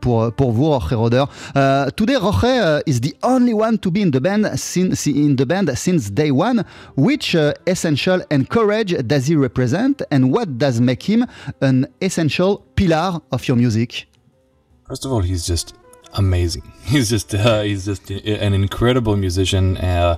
pour, 0.00 0.32
pour 0.32 0.52
vous, 0.52 0.64
Jorge 0.64 0.92
Roder? 0.94 1.24
Today, 1.96 2.16
Jorge 2.16 2.82
is 2.86 3.00
the 3.00 3.14
only 3.22 3.52
one 3.52 3.78
to 3.78 3.90
be 3.90 3.98
in 3.98 4.10
the 4.10 4.20
band 4.20 4.56
since, 4.56 5.06
in 5.06 5.34
the 5.36 5.44
band 5.44 5.70
since 5.74 6.10
day 6.10 6.30
one. 6.30 6.64
Which 6.96 7.34
uh, 7.34 7.52
essential 7.66 8.22
and 8.30 8.44
courage 8.48 8.96
does 9.06 9.26
he 9.28 9.36
represent, 9.36 10.02
and 10.10 10.32
what 10.32 10.58
does 10.58 10.80
make 10.80 11.08
him 11.08 11.26
an 11.60 11.86
essential 12.00 12.64
pillar 12.78 13.20
of 13.32 13.48
your 13.48 13.56
music? 13.56 14.06
First 14.86 15.04
of 15.04 15.12
all, 15.12 15.20
he's 15.20 15.46
just 15.46 15.74
amazing. 16.14 16.62
He's 16.84 17.10
just 17.10 17.34
uh, 17.34 17.62
he's 17.62 17.84
just 17.84 18.10
an 18.10 18.54
incredible 18.54 19.16
musician, 19.16 19.76
uh, 19.76 20.16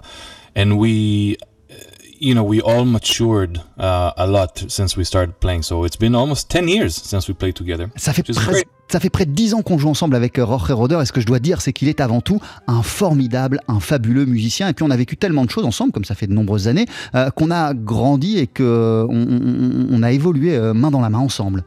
and 0.54 0.78
we, 0.78 1.36
uh, 1.68 1.74
you 2.20 2.32
know, 2.34 2.44
we 2.44 2.60
all 2.60 2.84
matured 2.84 3.60
uh, 3.76 4.12
a 4.16 4.26
lot 4.26 4.64
since 4.68 4.96
we 4.96 5.04
started 5.04 5.40
playing. 5.40 5.62
So 5.62 5.84
it's 5.84 5.96
been 5.96 6.14
almost 6.14 6.48
ten 6.48 6.68
years 6.68 6.94
since 6.94 7.26
we 7.26 7.34
played 7.34 7.56
together. 7.56 7.90
Ça 7.96 8.12
fait, 8.12 8.22
great. 8.22 8.68
ça 8.88 9.00
fait 9.00 9.10
près 9.10 9.26
de 9.26 9.32
10 9.32 9.54
ans 9.54 9.62
qu'on 9.62 9.78
joue 9.78 9.88
ensemble 9.88 10.14
avec 10.14 10.38
euh, 10.38 10.46
Jorge 10.46 10.70
Roder 10.70 10.98
et 11.02 11.06
ce 11.06 11.12
que 11.12 11.20
je 11.20 11.26
dois 11.26 11.38
dire 11.38 11.60
c'est 11.60 11.72
qu'il 11.72 11.88
est 11.88 12.00
avant 12.00 12.20
tout 12.20 12.40
un 12.66 12.82
formidable, 12.82 13.60
un 13.68 13.80
fabuleux 13.80 14.26
musicien 14.26 14.68
et 14.68 14.74
puis 14.74 14.84
on 14.84 14.90
a 14.90 14.96
vécu 14.96 15.16
tellement 15.16 15.44
de 15.44 15.50
choses 15.50 15.64
ensemble 15.64 15.92
comme 15.92 16.04
ça 16.04 16.14
fait 16.14 16.26
de 16.26 16.32
nombreuses 16.32 16.68
années 16.68 16.86
euh, 17.14 17.30
qu'on 17.30 17.50
a 17.50 17.74
grandi 17.74 18.38
et 18.38 18.46
qu'on 18.46 19.08
on, 19.10 19.86
on 19.90 20.02
a 20.02 20.12
évolué 20.12 20.56
euh, 20.56 20.74
main 20.74 20.90
dans 20.90 21.00
la 21.00 21.10
main 21.10 21.18
ensemble. 21.18 21.64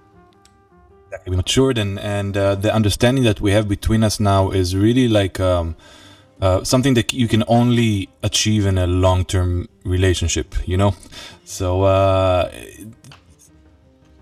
We 1.28 1.36
matured 1.36 1.78
and 1.78 2.00
and 2.00 2.36
uh, 2.38 2.56
the 2.56 2.74
understanding 2.74 3.24
that 3.24 3.40
we 3.42 3.52
have 3.52 3.68
between 3.68 4.04
us 4.04 4.20
now 4.20 4.52
is 4.52 4.76
really 4.76 5.08
like 5.08 5.40
um, 5.40 5.76
uh, 6.42 6.64
something 6.64 6.94
that 6.96 7.14
you 7.14 7.28
can 7.28 7.44
only 7.48 8.10
achieve 8.22 8.66
in 8.66 8.78
a 8.78 8.88
long-term 8.88 9.70
relationship 9.86 10.56
you 10.68 10.78
know? 10.78 10.96
So 11.46 11.84
uh, 11.84 12.52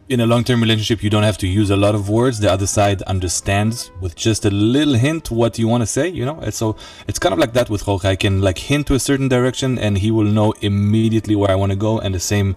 in 0.09 0.19
a 0.19 0.25
long-term 0.25 0.61
relationship 0.61 1.01
you 1.01 1.09
don't 1.09 1.23
have 1.23 1.37
to 1.39 1.47
use 1.47 1.69
a 1.69 1.77
lot 1.77 1.95
of 1.95 2.09
words. 2.09 2.39
The 2.39 2.51
other 2.51 2.67
side 2.67 3.01
understands 3.03 3.91
with 4.01 4.15
just 4.15 4.45
a 4.45 4.51
little 4.51 4.93
hint 4.93 5.31
what 5.31 5.57
you 5.57 5.67
want 5.67 5.81
to 5.81 5.87
say 5.87 6.09
you 6.09 6.25
know? 6.25 6.39
And 6.39 6.53
so 6.53 6.75
it's 7.07 7.17
kind 7.17 7.33
of 7.33 7.39
like 7.39 7.53
that 7.53 7.69
with 7.69 7.81
Jorge. 7.81 8.09
I 8.09 8.15
can 8.15 8.41
like 8.41 8.57
hint 8.57 8.87
to 8.87 8.93
a 8.93 8.99
certain 8.99 9.27
direction 9.27 9.79
and 9.79 9.97
he 9.97 10.11
will 10.11 10.25
know 10.25 10.53
immediately 10.61 11.35
where 11.35 11.49
i 11.49 11.55
want 11.55 11.71
to 11.71 11.77
go 11.77 11.99
and 11.99 12.13
the 12.13 12.19
same 12.19 12.55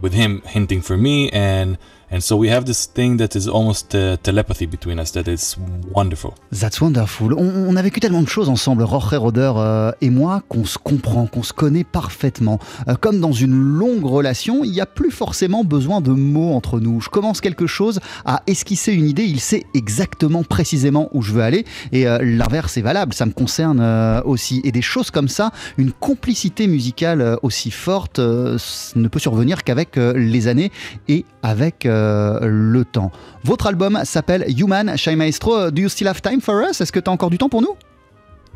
with 0.00 0.12
him 0.12 0.42
hinting 0.42 0.82
for 0.82 0.96
me 0.96 1.30
and 1.30 1.78
and 2.10 2.20
so 2.20 2.36
we 2.36 2.48
have 2.48 2.64
this 2.64 2.86
thing 2.86 3.16
that 3.16 3.34
is 3.34 3.48
almost 3.48 3.94
uh, 3.94 4.16
telepathy 4.22 4.66
between 4.66 4.98
us 4.98 5.12
that 5.12 5.28
is 5.28 5.56
wonderful 5.94 6.34
That's 6.52 6.80
wonderful. 6.80 7.34
On, 7.34 7.68
on 7.68 7.76
a 7.76 7.82
vécu 7.82 8.00
tellement 8.00 8.22
de 8.22 8.28
choses 8.28 8.48
ensemble, 8.48 8.84
Jorge 8.84 9.14
Roder 9.14 9.52
euh, 9.56 9.92
et 10.00 10.10
moi, 10.10 10.42
qu'on 10.48 10.64
se 10.64 10.78
comprend, 10.78 11.26
qu'on 11.26 11.42
se 11.42 11.52
connaît 11.52 11.84
parfaitement. 11.84 12.58
Euh, 12.88 12.94
comme 12.94 13.20
dans 13.20 13.32
une 13.32 13.54
longue 13.54 14.04
relation, 14.04 14.64
il 14.64 14.70
n'y 14.70 14.80
a 14.80 14.86
plus 14.86 15.10
forcément 15.10 15.64
besoin 15.64 16.00
de 16.00 16.12
mots 16.12 16.52
entre 16.54 16.80
nous. 16.80 17.00
Je 17.00 17.08
commence 17.08 17.40
quelque 17.40 17.66
chose 17.66 18.00
à 18.24 18.42
esquisser 18.46 18.92
une 18.92 19.06
idée, 19.06 19.24
il 19.24 19.40
sait 19.40 19.64
exactement, 19.74 20.42
précisément 20.44 21.08
où 21.12 21.22
je 21.22 21.32
veux 21.32 21.42
aller. 21.42 21.64
Et 21.92 22.06
euh, 22.06 22.18
l'inverse 22.22 22.76
est 22.76 22.82
valable, 22.82 23.12
ça 23.14 23.26
me 23.26 23.32
concerne 23.32 23.80
euh, 23.80 24.20
aussi. 24.24 24.60
Et 24.64 24.72
des 24.72 24.82
choses 24.82 25.10
comme 25.10 25.28
ça, 25.28 25.50
une 25.78 25.92
complicité 25.92 26.66
musicale 26.66 27.20
euh, 27.20 27.36
aussi 27.42 27.70
forte 27.70 28.18
euh, 28.18 28.58
ne 28.94 29.08
peut 29.08 29.18
survenir 29.18 29.64
qu'avec 29.64 29.96
les 29.96 30.48
années 30.48 30.70
et 31.08 31.24
avec 31.42 31.86
euh, 31.96 32.38
le 32.42 32.84
temps. 32.84 33.10
Votre 33.44 33.66
album 33.66 34.00
s'appelle 34.04 34.44
Human, 34.56 34.96
Shai 34.96 35.16
Maestro. 35.16 35.70
Do 35.70 35.82
you 35.82 35.88
still 35.88 36.08
have 36.08 36.20
time 36.20 36.40
for 36.40 36.62
us? 36.62 36.80
Est-ce 36.80 36.92
que 36.92 37.00
tu 37.00 37.10
as 37.10 37.12
encore 37.12 37.30
du 37.30 37.38
temps 37.38 37.48
pour 37.48 37.62
nous? 37.62 37.76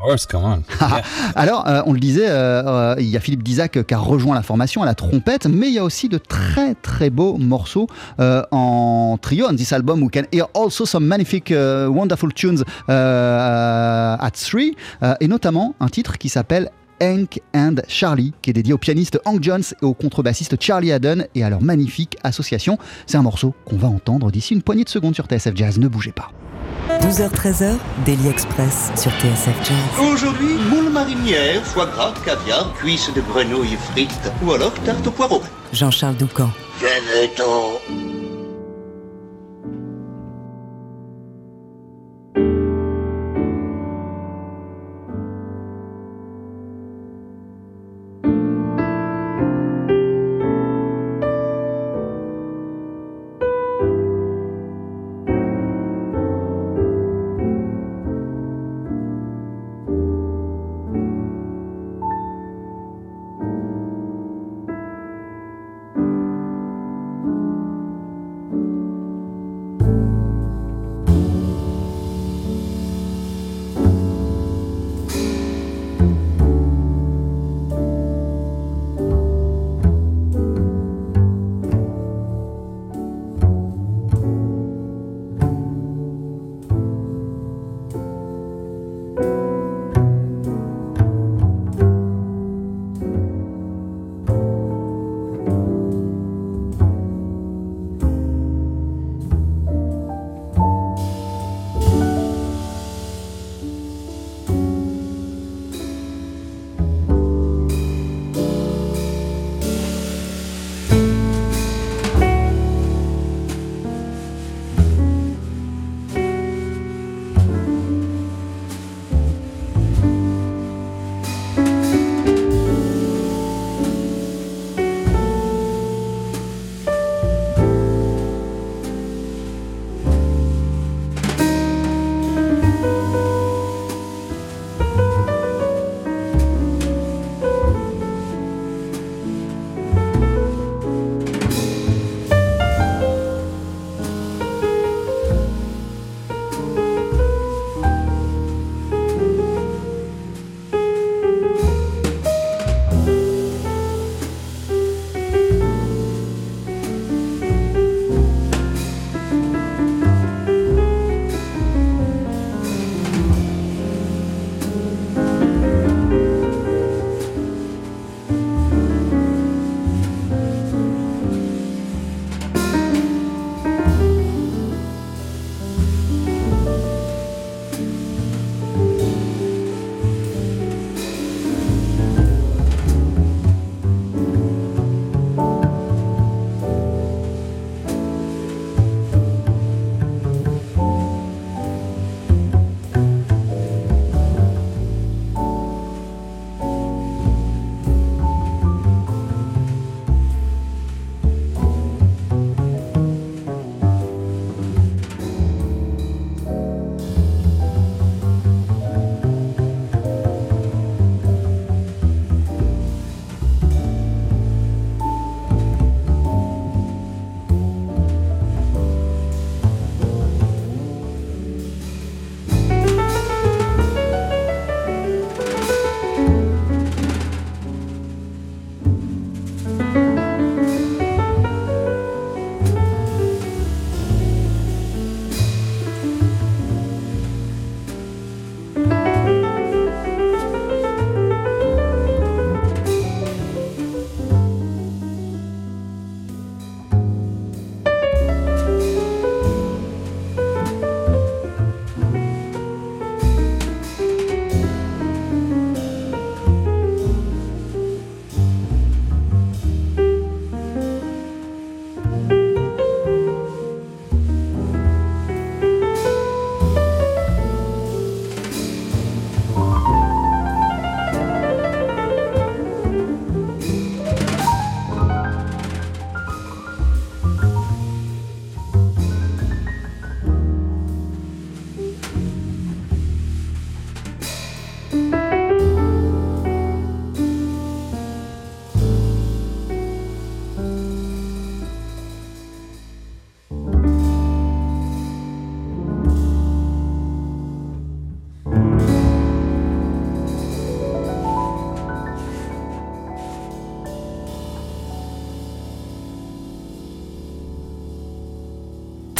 Course, 0.01 0.25
come 0.25 0.45
on. 0.45 0.63
Yeah. 0.81 1.03
Alors, 1.35 1.69
euh, 1.69 1.83
on 1.85 1.93
le 1.93 2.01
disait, 2.01 2.27
euh, 2.27 2.63
euh, 2.65 2.95
il 2.99 3.05
y 3.05 3.19
a 3.19 3.21
Philippe 3.21 3.43
Dizac 3.43 3.85
qui 3.87 3.93
a 3.93 3.99
rejoint 3.99 4.35
la 4.35 4.43
formation 4.43 4.83
à 4.83 4.87
la 4.87 4.95
trompette, 4.95 5.45
mais 5.45 5.69
il 5.69 5.75
y 5.75 5.79
a 5.79 5.85
aussi 5.85 6.09
de 6.09 6.17
très 6.17 6.75
très 6.75 7.11
beaux 7.11 7.37
morceaux 7.37 7.87
euh, 8.19 8.43
en 8.51 9.19
trio 9.21 9.47
on 9.51 9.55
this 9.55 9.75
album. 9.75 10.03
We 10.03 10.09
can 10.11 10.23
hear 10.33 10.47
also 10.55 10.87
some 10.87 11.05
magnific, 11.07 11.51
uh, 11.51 11.89
wonderful 11.89 12.33
tunes 12.33 12.65
uh, 12.89 14.17
at 14.19 14.31
three, 14.33 14.75
uh, 15.03 15.17
et 15.21 15.29
notamment 15.29 15.75
un 15.81 15.89
titre 15.89 16.17
qui 16.17 16.31
s'appelle 16.31 16.71
Hank 17.03 17.41
and 17.55 17.77
Charlie, 17.89 18.33
qui 18.43 18.51
est 18.51 18.53
dédié 18.53 18.73
au 18.73 18.79
pianiste 18.79 19.21
Hank 19.25 19.43
Jones 19.43 19.63
et 19.81 19.85
au 19.85 19.95
contrebassiste 19.95 20.61
Charlie 20.61 20.93
Haddon 20.93 21.25
et 21.35 21.45
à 21.45 21.51
leur 21.51 21.63
magnifique 21.63 22.17
association. 22.23 22.79
C'est 23.07 23.17
un 23.17 23.23
morceau 23.23 23.55
qu'on 23.65 23.77
va 23.77 23.89
entendre 23.89 24.31
d'ici 24.31 24.55
une 24.55 24.63
poignée 24.63 24.85
de 24.85 24.89
secondes 24.89 25.15
sur 25.15 25.27
TSF 25.27 25.55
Jazz. 25.55 25.79
Ne 25.79 25.89
bougez 25.89 26.13
pas. 26.13 26.31
12h-13h, 27.01 27.77
Daily 28.05 28.29
Express 28.29 28.91
sur 28.97 29.11
TSF 29.13 29.57
Jazz. 29.65 30.13
Aujourd'hui, 30.13 30.55
moule 30.69 30.91
marinière, 30.91 31.65
foie 31.65 31.87
gras, 31.87 32.13
caviar, 32.25 32.75
cuisses 32.75 33.11
de 33.15 33.21
grenouille 33.21 33.77
frites 33.93 34.33
ou 34.45 34.53
alors 34.53 34.75
tarte 34.85 35.07
au 35.07 35.11
poireau. 35.11 35.43
Jean-Charles 35.73 36.17
Doucan. 36.17 36.51
Venez-t'en 36.81 38.20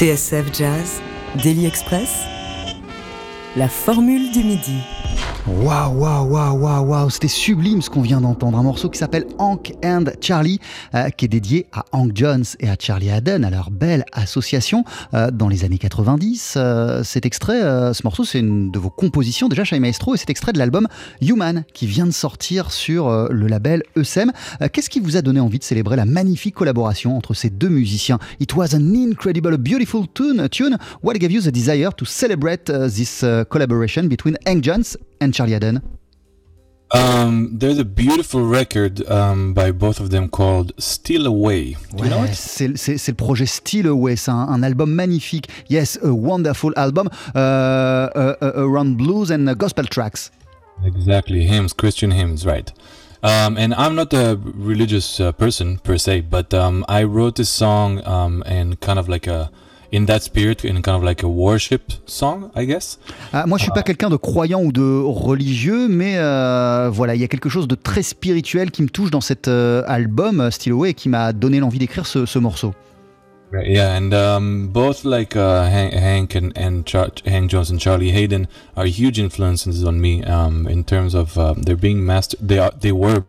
TSF 0.01 0.51
Jazz, 0.51 1.03
Daily 1.43 1.67
Express, 1.67 2.25
la 3.57 3.69
formule 3.69 4.31
du 4.31 4.45
midi. 4.45 4.79
Waouh, 5.47 5.95
waouh, 5.95 6.29
waouh, 6.29 6.59
waouh, 6.59 6.85
waouh, 6.85 7.11
c'était 7.11 7.27
sublime 7.27 7.81
ce 7.81 7.89
qu'on 7.89 8.03
vient 8.03 8.21
d'entendre. 8.21 8.59
Un 8.59 8.63
morceau 8.63 8.91
qui 8.91 8.99
s'appelle 8.99 9.25
Hank 9.39 9.73
and 9.83 10.05
Charlie, 10.21 10.61
euh, 10.95 11.09
qui 11.09 11.25
est 11.25 11.29
dédié 11.29 11.67
à 11.73 11.85
Hank 11.93 12.13
Jones 12.15 12.45
et 12.61 12.69
à 12.69 12.77
Charlie 12.79 13.11
Haddon, 13.11 13.43
à 13.43 13.51
leur 13.51 13.71
belle 13.71 14.05
association 14.13 14.85
euh, 15.15 15.31
dans 15.31 15.49
les 15.49 15.65
années 15.65 15.79
90. 15.79 16.55
Euh, 16.57 17.03
cet 17.03 17.25
extrait, 17.25 17.61
ce 17.61 18.03
morceau, 18.05 18.25
c'est 18.25 18.39
une 18.39 18.71
de 18.71 18.79
vos 18.79 18.91
compositions 18.91 19.49
déjà 19.49 19.65
chez 19.65 19.81
Maestro 19.81 20.15
et 20.15 20.19
c'est 20.19 20.29
extrait 20.29 20.53
de 20.53 20.59
l'album 20.59 20.87
Human 21.23 21.65
qui 21.73 21.87
vient 21.87 22.07
de 22.07 22.13
sortir 22.13 22.71
sur 22.71 23.29
le 23.31 23.47
label 23.47 23.83
ESM. 23.97 24.33
Qu'est-ce 24.73 24.91
qui 24.91 25.01
vous 25.01 25.17
a 25.17 25.23
donné 25.23 25.41
envie 25.41 25.59
de 25.59 25.65
célébrer 25.65 25.97
la 25.97 26.05
magnifique 26.05 26.55
collaboration 26.55 27.17
entre 27.17 27.33
ces 27.33 27.49
deux 27.49 27.71
musiciens? 27.71 28.19
It 28.41 28.55
was 28.55 28.75
an 28.75 28.95
incredible, 28.95 29.57
beautiful 29.57 30.07
tune. 30.13 30.49
tune. 30.51 30.77
What 31.03 31.15
gave 31.15 31.33
you 31.33 31.41
the 31.41 31.51
desire 31.51 31.91
to 31.97 32.05
celebrate 32.05 32.65
this 32.65 33.25
collaboration 33.45 34.09
between 34.09 34.37
Hank 34.47 34.65
Jones 34.65 34.97
and 35.21 35.33
Charlie 35.33 35.55
Aden? 35.55 35.83
Um, 36.93 37.57
there's 37.57 37.79
a 37.79 37.85
beautiful 37.85 38.45
record 38.45 39.09
um, 39.09 39.55
by 39.55 39.71
both 39.71 40.01
of 40.01 40.11
them 40.11 40.29
called 40.29 40.73
Still 40.79 41.27
Away. 41.27 41.77
Do 41.95 42.03
you 42.05 42.11
know? 42.11 42.27
C'est 42.33 42.67
le 42.67 43.15
projet 43.15 43.47
Still 43.47 43.87
Away, 43.87 44.17
c'est 44.17 44.33
un, 44.33 44.49
un, 44.49 44.63
album 44.65 44.93
magnifique. 44.93 45.49
Yes, 45.69 45.99
a 46.03 46.13
wonderful 46.13 46.73
album 46.77 47.09
uh, 47.35 47.39
uh, 47.39 48.35
uh, 48.43 48.53
around 48.57 48.97
blues 48.97 49.31
and 49.31 49.57
gospel 49.57 49.85
tracks. 49.85 50.33
Exactly, 50.85 51.45
hymns, 51.45 51.73
Christian 51.73 52.11
hymns, 52.11 52.45
right. 52.45 52.73
Um, 53.23 53.57
and 53.57 53.73
I'm 53.75 53.95
not 53.95 54.13
a 54.13 54.41
religious 54.43 55.21
uh, 55.21 55.31
person 55.31 55.79
per 55.79 55.97
se, 55.97 56.23
but 56.23 56.53
um, 56.55 56.85
I 56.89 57.05
wrote 57.05 57.37
this 57.37 57.51
song 57.51 58.05
um, 58.05 58.43
in 58.47 58.77
kind 58.77 58.99
of 58.99 59.09
like 59.09 59.29
a 59.29 59.53
in 59.93 60.07
that 60.07 60.21
spirit, 60.21 60.65
in 60.65 60.81
kind 60.83 60.97
of 60.97 61.03
like 61.03 61.23
a 61.23 61.29
worship 61.29 61.93
song, 62.07 62.51
I 62.55 62.67
guess. 62.67 62.99
Ah, 63.33 63.47
moi, 63.47 63.59
je 63.59 63.65
suis 63.65 63.73
pas 63.73 63.83
quelqu'un 63.83 64.11
de 64.11 64.17
croyant 64.17 64.63
ou 64.63 64.73
de 64.73 65.03
religieux, 65.03 65.89
mais 65.89 66.15
euh, 66.17 66.91
voilà, 66.93 67.15
il 67.15 67.21
y 67.21 67.25
a 67.25 67.29
quelque 67.29 67.49
chose 67.49 67.67
de 67.67 67.75
très 67.75 68.03
spirituel 68.03 68.71
qui 68.71 68.83
me 68.83 68.89
touche 68.89 69.11
dans 69.11 69.21
cet 69.21 69.49
euh, 69.49 69.83
album 69.87 70.41
euh, 70.41 70.51
Still 70.51 70.73
Away 70.73 70.91
et 70.91 70.95
qui 70.95 71.09
m'a 71.09 71.33
donné 71.33 71.61
l'envie 71.61 71.79
d'écrire 71.79 72.07
ce, 72.07 72.27
ce, 72.27 72.39
morceau. 72.39 72.73
Yeah, 73.53 73.97
and 73.97 74.13
um, 74.13 74.69
both 74.69 75.03
like 75.05 75.35
uh, 75.35 75.65
Hank 75.65 76.37
and, 76.37 76.53
and 76.57 76.85
Hank 77.27 77.51
Jones 77.51 77.73
and 77.73 77.81
Charlie 77.81 78.13
Hayden 78.13 78.47
are 78.77 78.87
huge 78.87 79.19
influences 79.19 79.85
on 79.85 80.01
me 80.01 80.23
um, 80.23 80.69
in 80.69 80.85
terms 80.85 81.17
of 81.17 81.37
uh, 81.37 81.55
they're 81.57 81.75
being 81.75 81.99
master. 81.99 82.37
They 82.41 82.61
are 82.61 82.71
they 82.81 82.93
were 82.93 83.25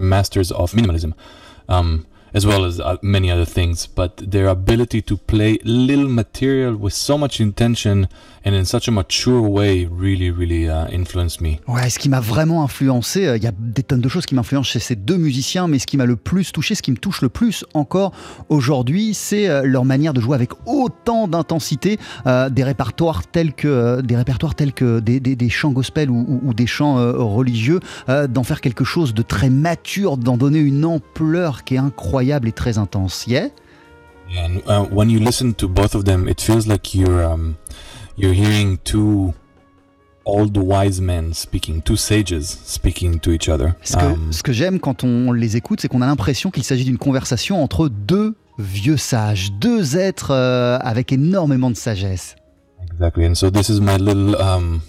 masters 0.00 0.50
of 0.50 0.72
minimalism. 0.72 1.12
Um, 1.68 2.06
as 2.32 2.46
well 2.46 2.64
as 2.64 2.80
uh, 2.80 2.96
many 3.02 3.30
other 3.30 3.44
things, 3.44 3.86
but 3.86 4.16
their 4.18 4.46
ability 4.46 5.02
to 5.02 5.16
play 5.16 5.58
little 5.64 6.08
material 6.08 6.76
with 6.76 6.92
so 6.94 7.18
much 7.18 7.40
intention 7.40 8.08
and 8.44 8.52
in 8.54 8.64
such 8.64 8.88
a 8.88 8.90
mature 8.90 9.40
way 9.40 9.86
really, 9.90 10.30
really 10.30 10.68
uh, 10.68 10.86
influenced 10.92 11.40
me. 11.40 11.58
Ouais, 11.68 11.90
ce 11.90 11.98
qui 11.98 12.08
m'a 12.08 12.20
vraiment 12.20 12.62
influencé, 12.62 13.26
euh, 13.26 13.36
il 13.36 13.42
y 13.42 13.46
a 13.46 13.52
des 13.52 13.82
tonnes 13.82 14.00
de 14.00 14.08
choses 14.08 14.26
qui 14.26 14.34
m'influencent 14.34 14.70
chez 14.70 14.78
ces 14.78 14.96
deux 14.96 15.16
musiciens, 15.16 15.68
mais 15.68 15.78
ce 15.78 15.86
qui 15.86 15.96
m'a 15.96 16.06
le 16.06 16.16
plus 16.16 16.52
touché, 16.52 16.74
ce 16.74 16.82
qui 16.82 16.90
me 16.90 16.96
touche 16.96 17.22
le 17.22 17.28
plus 17.28 17.64
encore 17.74 18.12
aujourd'hui, 18.48 19.14
c'est 19.14 19.48
euh, 19.48 19.62
leur 19.64 19.84
manière 19.84 20.14
de 20.14 20.20
jouer 20.20 20.34
avec 20.34 20.50
autant 20.66 21.28
d'intensité 21.28 21.98
euh, 22.26 22.48
des 22.48 22.64
répertoires 22.64 23.26
tels 23.26 23.52
que 23.52 24.00
des 24.00 24.16
répertoires 24.16 24.54
tels 24.54 24.72
que 24.72 25.00
des, 25.00 25.20
des, 25.20 25.36
des 25.36 25.50
chants 25.50 25.72
gospel 25.72 26.10
ou, 26.10 26.24
ou, 26.26 26.48
ou 26.48 26.54
des 26.54 26.66
chants 26.66 26.96
religieux, 27.14 27.80
d'en 28.08 28.42
faire 28.42 28.60
quelque 28.60 28.84
chose 28.84 29.14
de 29.14 29.22
très 29.22 29.50
mature, 29.50 30.16
d'en 30.16 30.36
donner 30.36 30.58
une 30.58 30.84
ampleur 30.84 31.64
qui 31.64 31.74
est 31.74 31.78
incroyable 31.78 32.48
et 32.48 32.52
très 32.52 32.78
intense. 32.78 33.26
Yeah? 33.26 33.48
And 34.36 34.62
uh, 34.66 34.86
when 34.90 35.10
you 35.10 35.18
listen 35.18 35.54
to 35.54 35.68
both 35.68 35.94
of 35.94 36.04
them, 36.04 36.28
it 36.28 36.40
feels 36.40 36.66
like 36.66 36.94
you're 36.94 37.24
um, 37.24 37.56
you're 38.20 38.34
hearing 38.34 38.78
two 38.84 39.32
old 40.24 40.56
wise 40.56 41.00
men 41.00 41.32
speaking, 41.32 41.82
two 41.82 41.96
sages 41.96 42.58
speaking 42.64 43.18
to 43.20 43.32
each 43.32 43.48
other. 43.48 43.74
Ce 43.82 43.96
que, 43.96 44.04
um, 44.04 44.32
ce 44.32 44.42
que 44.42 44.52
j'aime 44.52 44.78
quand 44.78 45.04
on 45.04 45.32
les 45.32 45.56
écoute, 45.56 45.80
c'est 45.80 45.88
qu'on 45.88 46.02
a 46.02 46.06
l'impression 46.06 46.50
qu'il 46.50 46.64
s'agit 46.64 46.84
d'une 46.84 46.98
conversation 46.98 47.62
entre 47.62 47.88
deux 47.88 48.34
vieux 48.58 48.98
sages, 48.98 49.52
deux 49.52 49.96
êtres 49.96 50.32
euh, 50.32 50.78
avec 50.80 51.12
énormément 51.12 51.70
de 51.70 51.76
sagesse. 51.76 52.36
Exactly, 52.92 53.26
and 53.26 53.34
so 53.34 53.50
this 53.50 53.68
is 53.70 53.80
my 53.80 53.96
little 53.96 54.36
um, 54.36 54.82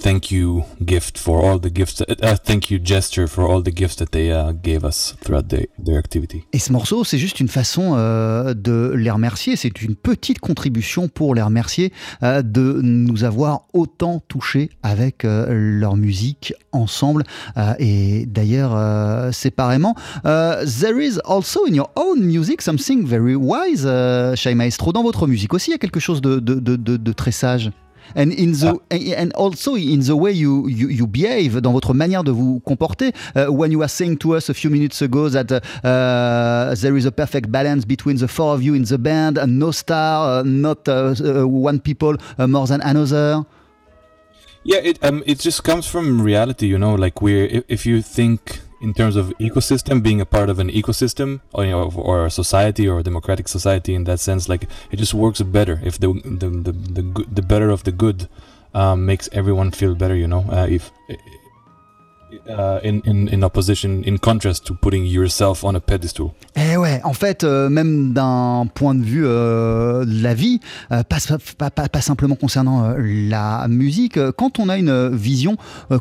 thank 0.00 0.30
you 0.30 0.64
gift 0.84 1.18
for 1.18 1.44
all 1.44 1.58
the 1.58 1.72
gifts, 1.72 2.02
uh, 2.02 2.36
thank 2.44 2.70
you 2.70 2.78
gesture 2.82 3.26
for 3.26 3.44
all 3.44 3.62
the 3.62 3.72
gifts 3.74 3.96
that 3.96 4.10
they 4.10 4.30
uh, 4.30 4.52
gave 4.52 4.84
us 4.84 5.14
throughout 5.22 5.48
the, 5.48 5.68
their 5.82 5.98
activity. 5.98 6.44
Et 6.52 6.58
ce 6.58 6.72
morceau, 6.72 7.04
c'est 7.04 7.18
juste 7.18 7.40
une 7.40 7.48
façon 7.48 7.94
euh, 7.96 8.54
de 8.54 8.92
les 8.96 9.10
remercier. 9.10 9.56
C'est 9.56 9.82
une 9.82 9.96
petite 9.96 10.38
contribution 10.40 11.08
pour 11.08 11.34
les 11.34 11.42
remercier 11.42 11.92
euh, 12.22 12.42
de 12.42 12.80
nous 12.82 13.24
avoir 13.24 13.62
autant 13.72 14.22
touchés 14.28 14.70
avec 14.82 15.24
euh, 15.24 15.46
leur 15.50 15.96
musique 15.96 16.54
ensemble 16.72 17.24
euh, 17.56 17.74
et 17.78 18.26
d'ailleurs 18.26 18.74
euh, 18.74 19.32
séparément. 19.32 19.94
Euh, 20.26 20.64
there 20.80 21.00
is 21.00 21.18
also 21.24 21.66
in 21.66 21.74
your 21.74 21.90
own 21.96 22.20
music 22.20 22.62
something 22.62 23.06
very 23.06 23.34
wise, 23.34 23.86
Shai 24.34 24.54
Maestro. 24.54 24.92
Dans 24.92 25.02
votre 25.02 25.26
musique 25.26 25.54
aussi, 25.54 25.70
il 25.70 25.72
y 25.72 25.76
a 25.76 25.78
quelque 25.78 26.00
chose 26.00 26.20
de, 26.20 26.38
de, 26.38 26.54
de, 26.58 26.76
de 26.76 27.12
très 27.12 27.32
sage. 27.32 27.70
And 28.14 28.32
in 28.32 28.52
the 28.52 28.78
ah. 28.90 29.20
and 29.20 29.32
also 29.34 29.74
in 29.74 30.00
the 30.00 30.16
way 30.16 30.32
you, 30.32 30.68
you, 30.68 30.88
you 30.88 31.06
behave 31.06 31.60
dans 31.60 31.72
votre 31.72 31.94
manière 31.94 32.24
de 32.24 32.30
vous 32.30 32.60
comporter 32.60 33.12
uh, 33.36 33.46
when 33.46 33.70
you 33.70 33.78
were 33.78 33.88
saying 33.88 34.16
to 34.18 34.34
us 34.34 34.48
a 34.48 34.54
few 34.54 34.70
minutes 34.70 35.02
ago 35.02 35.28
that 35.28 35.50
uh, 35.52 35.60
uh, 35.86 36.74
there 36.76 36.96
is 36.96 37.06
a 37.06 37.12
perfect 37.12 37.50
balance 37.50 37.84
between 37.84 38.16
the 38.16 38.28
four 38.28 38.54
of 38.54 38.62
you 38.62 38.74
in 38.74 38.84
the 38.84 38.98
band 38.98 39.38
and 39.38 39.58
no 39.58 39.70
star 39.70 40.40
uh, 40.40 40.42
not 40.42 40.88
uh, 40.88 41.14
uh, 41.24 41.46
one 41.46 41.80
people 41.80 42.16
more 42.38 42.66
than 42.66 42.80
another 42.82 43.44
yeah 44.64 44.78
it 44.78 44.98
um 45.04 45.22
it 45.26 45.38
just 45.38 45.62
comes 45.64 45.86
from 45.86 46.20
reality 46.20 46.66
you 46.66 46.78
know 46.78 46.94
like 46.94 47.20
we're 47.20 47.46
if, 47.46 47.64
if 47.68 47.86
you 47.86 48.00
think 48.00 48.60
in 48.84 48.92
terms 49.00 49.16
of 49.20 49.24
ecosystem, 49.48 50.02
being 50.08 50.20
a 50.20 50.28
part 50.36 50.48
of 50.52 50.56
an 50.64 50.70
ecosystem 50.80 51.28
or, 51.54 51.64
you 51.64 51.72
know, 51.74 51.84
or 52.10 52.16
a 52.26 52.32
society 52.42 52.84
or 52.90 52.96
a 52.98 53.04
democratic 53.10 53.46
society 53.56 53.92
in 53.98 54.04
that 54.04 54.20
sense, 54.28 54.42
like 54.52 54.64
it 54.92 54.96
just 55.04 55.14
works 55.24 55.40
better 55.58 55.76
if 55.88 55.94
the 56.02 56.08
the 56.40 56.48
the 56.66 56.72
the, 56.96 57.04
the 57.38 57.44
better 57.52 57.68
of 57.76 57.80
the 57.88 57.94
good 58.04 58.18
um, 58.80 58.98
makes 59.10 59.26
everyone 59.40 59.70
feel 59.80 59.94
better. 60.02 60.16
You 60.22 60.28
know, 60.32 60.42
uh, 60.58 60.66
if 60.78 60.84
Uh, 62.48 62.78
in, 62.84 63.00
in, 63.06 63.28
in, 63.28 63.42
opposition, 63.42 64.02
in 64.04 64.18
contrast 64.18 64.64
to 64.66 64.74
putting 64.74 65.04
yourself 65.04 65.64
on 65.64 65.74
a 65.74 65.80
pedestal? 65.80 66.32
Eh 66.56 66.76
ouais, 66.76 67.00
en 67.04 67.12
fait, 67.12 67.42
euh, 67.42 67.68
même 67.68 68.12
d'un 68.12 68.66
point 68.72 68.94
de 68.94 69.02
vue 69.02 69.24
euh, 69.26 70.04
de 70.04 70.22
la 70.22 70.34
vie, 70.34 70.60
euh, 70.92 71.02
pas, 71.02 72.00
simplement 72.00 72.36
concernant 72.36 72.94
la 72.98 73.66
musique, 73.68 74.18
quand 74.32 74.58
on 74.58 74.68
a 74.68 74.76
une 74.76 75.08
vision 75.08 75.56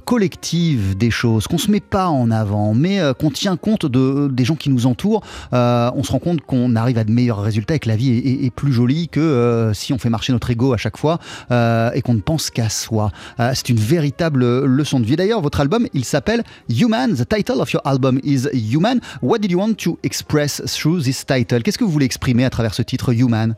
collective 0.06 0.98
des 0.98 1.12
choses, 1.12 1.48
qu'on 1.48 1.58
se 1.58 1.72
met 1.72 1.80
pas 1.80 2.08
en 2.08 2.30
avant, 2.30 2.74
mais 2.74 3.00
qu'on 3.20 3.32
tient 3.32 3.58
compte 3.58 3.86
de, 3.86 4.28
des 4.32 4.46
gens 4.46 4.56
qui 4.56 4.70
nous 4.70 4.86
entourent, 4.86 5.24
on 5.52 6.04
se 6.04 6.12
rend 6.12 6.20
compte 6.20 6.42
qu'on 6.42 6.76
arrive 6.76 6.98
à 6.98 7.04
de 7.04 7.12
meilleurs 7.12 7.42
résultats 7.42 7.76
et 7.76 7.80
que 7.80 7.90
la 7.90 7.96
vie 7.96 8.12
est, 8.12 8.46
est 8.46 8.52
plus 8.52 8.74
jolie 8.74 9.08
que 9.08 9.72
si 9.74 9.94
on 9.94 9.98
fait 9.98 10.10
marcher 10.10 10.34
notre 10.34 10.50
ego 10.50 10.74
à 10.74 10.78
chaque 10.78 10.98
fois 10.98 11.20
et 11.50 12.02
qu'on 12.02 12.14
ne 12.14 12.22
pense 12.22 12.50
qu'à 12.50 12.70
soi. 12.70 13.12
C'est 13.54 13.70
une 13.70 13.80
véritable 13.80 14.66
leçon 14.66 15.00
de 15.00 15.06
vie. 15.06 15.16
D'ailleurs, 15.16 15.42
votre 15.42 15.60
album, 15.62 15.88
il 15.94 16.06
s'appelle 16.06 16.23
s'appelle 16.24 16.44
Human. 16.70 17.16
The 17.16 17.26
title 17.28 17.60
of 17.62 17.72
your 17.72 17.82
album 17.86 18.20
is 18.24 18.50
Human. 18.54 19.00
What 19.22 19.40
did 19.40 19.52
you 19.52 19.60
want 19.60 19.76
to 19.84 19.98
express 20.04 20.62
through 20.66 21.04
this 21.04 21.26
title? 21.26 21.62
Qu'est-ce 21.62 21.78
que 21.78 21.84
vous 21.84 21.92
voulez 21.92 22.06
exprimer 22.06 22.46
à 22.46 22.50
travers 22.50 22.74
ce 22.74 22.82
titre 22.82 23.14
Human? 23.14 23.56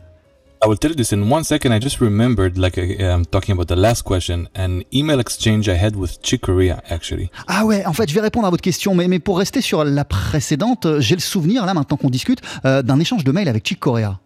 I 0.63 0.67
will 0.67 0.79
tell 0.79 0.89
you 0.89 0.95
this 0.95 1.11
in 1.11 1.29
one 1.29 1.43
second. 1.43 1.73
I 1.73 1.79
just 1.79 1.99
remembered, 1.99 2.57
like 2.57 2.79
um, 2.99 3.25
talking 3.25 3.53
about 3.53 3.67
the 3.67 3.75
last 3.75 4.03
question, 4.03 4.47
an 4.55 4.81
email 4.91 5.19
exchange 5.19 5.67
I 5.69 5.75
had 5.75 5.95
with 5.95 6.17
Chick 6.23 6.41
Corea, 6.41 6.81
actually. 6.89 7.29
Ah 7.47 7.65
ouais, 7.65 7.85
en 7.85 7.93
fait, 7.93 8.09
je 8.09 8.15
vais 8.15 8.21
répondre 8.21 8.47
à 8.47 8.49
votre 8.49 8.63
question, 8.63 8.95
mais, 8.95 9.07
mais 9.07 9.19
pour 9.19 9.37
rester 9.37 9.61
sur 9.61 9.83
la 9.83 10.05
précédente, 10.05 10.87
j'ai 10.99 11.15
le 11.15 11.21
souvenir, 11.21 11.65
là, 11.65 11.75
maintenant 11.75 11.97
qu'on 11.97 12.09
discute, 12.09 12.39
euh, 12.63 12.81
d'un 12.81 12.99
échange 12.99 13.23
de 13.23 13.31
mails 13.31 13.49
avec 13.49 13.67
Chick 13.67 13.79
Corea. 13.79 14.19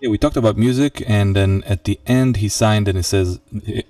Yeah, 0.00 0.08
we 0.08 0.16
talked 0.16 0.38
about 0.38 0.56
music, 0.56 1.02
and 1.06 1.36
then 1.36 1.62
at 1.66 1.84
the 1.84 2.00
end, 2.06 2.38
he 2.38 2.48
signed 2.48 2.88
and 2.88 2.96
it 2.96 3.02
says, 3.02 3.38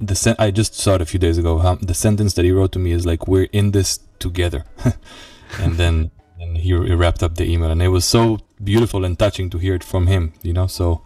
"The 0.00 0.16
sen- 0.16 0.34
I 0.40 0.50
just 0.50 0.74
saw 0.74 0.96
it 0.96 1.00
a 1.00 1.06
few 1.06 1.20
days 1.20 1.38
ago. 1.38 1.78
The 1.80 1.94
sentence 1.94 2.34
that 2.34 2.44
he 2.44 2.50
wrote 2.50 2.72
to 2.72 2.80
me 2.80 2.90
is 2.90 3.06
like, 3.06 3.28
"We're 3.28 3.48
in 3.52 3.70
this 3.70 4.00
together," 4.18 4.64
and 5.60 5.76
then 5.76 6.10
and 6.40 6.56
he, 6.56 6.70
he 6.70 6.94
wrapped 6.94 7.22
up 7.22 7.36
the 7.36 7.44
email, 7.48 7.70
and 7.70 7.80
it 7.80 7.88
was 7.88 8.04
so 8.04 8.40
beautiful 8.62 9.04
and 9.04 9.16
touching 9.16 9.50
to 9.50 9.58
hear 9.58 9.74
it 9.76 9.84
from 9.84 10.08
him. 10.08 10.32
You 10.42 10.52
know, 10.52 10.66
so 10.66 11.02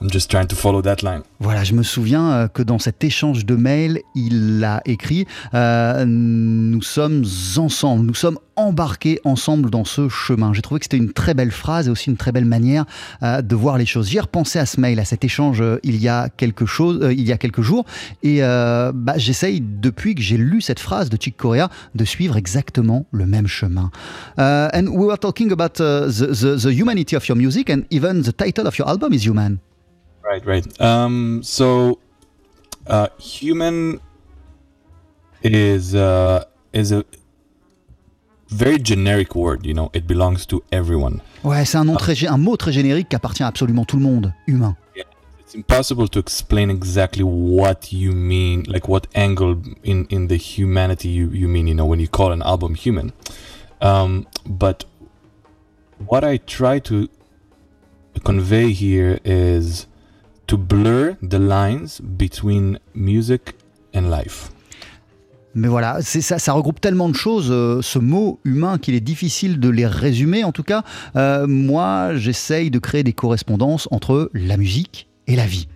I'm 0.00 0.10
just 0.10 0.30
trying 0.30 0.46
to 0.46 0.54
follow 0.54 0.80
that 0.82 1.02
line. 1.02 1.22
Voilà, 1.40 1.64
je 1.64 1.74
me 1.74 1.82
souviens 1.82 2.30
euh, 2.30 2.48
que 2.48 2.62
dans 2.62 2.78
cet 2.78 3.02
échange 3.02 3.44
de 3.44 3.56
mails, 3.56 4.00
il 4.14 4.62
a 4.64 4.80
écrit 4.86 5.26
euh, 5.54 6.04
Nous 6.06 6.82
sommes 6.82 7.24
ensemble, 7.56 8.06
nous 8.06 8.14
sommes 8.14 8.38
embarqués 8.54 9.20
ensemble 9.24 9.70
dans 9.70 9.84
ce 9.84 10.08
chemin. 10.08 10.52
J'ai 10.52 10.62
trouvé 10.62 10.78
que 10.78 10.84
c'était 10.84 10.96
une 10.96 11.12
très 11.12 11.34
belle 11.34 11.50
phrase 11.50 11.88
et 11.88 11.90
aussi 11.90 12.10
une 12.10 12.16
très 12.16 12.30
belle 12.30 12.44
manière 12.44 12.84
euh, 13.22 13.42
de 13.42 13.56
voir 13.56 13.76
les 13.76 13.86
choses. 13.86 14.08
J'ai 14.08 14.20
repensé 14.20 14.60
à 14.60 14.66
ce 14.66 14.80
mail, 14.80 15.00
à 15.00 15.04
cet 15.04 15.24
échange 15.24 15.62
il 15.82 15.96
y 15.96 16.08
a 16.08 16.28
quelque 16.28 16.66
chose, 16.66 17.00
il 17.10 17.26
y 17.26 17.32
a 17.32 17.38
quelques 17.38 17.62
jours, 17.62 17.84
et 18.22 18.40
bah, 18.40 19.14
j'essaye 19.16 19.60
depuis 19.60 20.14
que 20.14 20.22
j'ai 20.22 20.36
lu 20.36 20.60
cette 20.60 20.80
phrase 20.80 21.10
de 21.10 21.16
Chick 21.20 21.36
Corea 21.36 21.68
de 21.94 22.04
suivre 22.04 22.36
exactement 22.36 23.06
le 23.10 23.26
même 23.26 23.46
chemin. 23.46 23.90
and 24.36 24.88
we 24.88 25.06
were 25.06 25.18
talking 25.18 25.52
about 25.52 25.74
the 25.74 26.70
humanity 26.70 27.16
of 27.16 27.26
your 27.28 27.36
music, 27.36 27.70
and 27.70 27.82
even 27.90 28.22
the 28.22 28.32
title 28.36 28.66
of 28.66 28.76
your 28.78 28.88
album 28.88 29.12
is 29.12 29.24
human. 29.24 29.58
Right, 30.28 30.44
right. 30.44 30.80
Um, 30.80 31.42
so, 31.42 32.00
uh, 32.86 33.08
human 33.18 33.98
is 35.42 35.94
uh, 35.94 36.44
is 36.74 36.92
a 36.92 37.02
very 38.48 38.78
generic 38.78 39.34
word. 39.34 39.64
You 39.64 39.72
know, 39.72 39.90
it 39.94 40.06
belongs 40.06 40.44
to 40.46 40.62
everyone. 40.70 41.22
Ouais, 41.44 41.64
c'est 41.64 41.78
un, 41.78 41.84
nom 41.84 41.96
très, 41.96 42.26
un 42.26 42.36
mot 42.36 42.58
très 42.58 42.72
générique 42.72 43.08
qui 43.08 43.16
appartient 43.16 43.42
à 43.42 43.46
absolument 43.46 43.86
tout 43.86 43.96
le 43.96 44.02
monde, 44.02 44.34
humain. 44.46 44.76
It's 45.40 45.54
impossible 45.54 46.10
to 46.10 46.18
explain 46.18 46.68
exactly 46.68 47.22
what 47.24 47.90
you 47.90 48.12
mean, 48.12 48.64
like 48.66 48.86
what 48.86 49.08
angle 49.14 49.56
in 49.82 50.04
in 50.10 50.26
the 50.26 50.36
humanity 50.36 51.08
you 51.08 51.30
you 51.32 51.48
mean. 51.48 51.66
You 51.66 51.74
know, 51.74 51.86
when 51.86 52.00
you 52.00 52.08
call 52.08 52.32
an 52.32 52.42
album 52.42 52.74
human. 52.74 53.12
Um, 53.80 54.26
but 54.44 54.84
what 56.06 56.22
I 56.22 56.36
try 56.36 56.80
to 56.80 57.08
convey 58.24 58.72
here 58.72 59.20
is 59.24 59.86
to 60.48 60.56
blur 60.56 61.16
the 61.22 61.38
lines 61.38 62.00
between 62.00 62.78
music 62.94 63.54
and 63.94 64.10
life. 64.10 64.50
Mais 65.54 65.68
voilà, 65.68 66.02
ça, 66.02 66.38
ça 66.38 66.52
regroupe 66.52 66.80
tellement 66.80 67.08
de 67.08 67.16
choses, 67.16 67.48
euh, 67.50 67.80
ce 67.82 67.98
mot 67.98 68.38
humain, 68.44 68.78
qu'il 68.78 68.94
est 68.94 69.00
difficile 69.00 69.58
de 69.58 69.68
les 69.68 69.86
résumer. 69.86 70.44
En 70.44 70.52
tout 70.52 70.62
cas, 70.62 70.84
euh, 71.16 71.46
moi, 71.46 72.14
j'essaye 72.14 72.70
de 72.70 72.78
créer 72.78 73.02
des 73.02 73.12
correspondances 73.12 73.88
entre 73.90 74.30
la 74.34 74.56
musique 74.56 75.08
et 75.26 75.36
la 75.36 75.46
vie. 75.46 75.68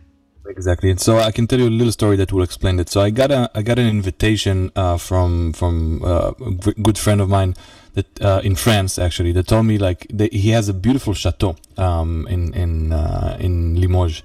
Exactly. 0.48 0.90
And 0.90 0.98
so 0.98 1.18
I 1.18 1.32
can 1.32 1.46
tell 1.46 1.60
you 1.60 1.68
a 1.68 1.70
little 1.70 1.92
story 1.92 2.16
that 2.18 2.32
will 2.32 2.44
explain 2.44 2.78
it. 2.78 2.90
So 2.90 3.00
I 3.00 3.10
got 3.10 3.30
a 3.30 3.48
I 3.54 3.62
got 3.62 3.78
an 3.78 3.88
invitation 3.88 4.70
uh, 4.76 4.98
from 4.98 5.52
from 5.52 6.02
uh, 6.04 6.32
a 6.40 6.72
good 6.82 6.98
friend 6.98 7.20
of 7.20 7.28
mine 7.28 7.54
that 7.94 8.06
uh, 8.20 8.40
in 8.44 8.54
France 8.56 8.98
actually 8.98 9.32
that 9.32 9.46
told 9.46 9.66
me 9.66 9.78
like 9.78 10.06
that 10.12 10.32
he 10.32 10.50
has 10.50 10.68
a 10.68 10.74
beautiful 10.74 11.14
chateau 11.14 11.54
um, 11.78 12.26
in 12.28 12.52
in 12.54 12.92
uh, 12.92 13.36
in 13.40 13.80
Limoges, 13.80 14.22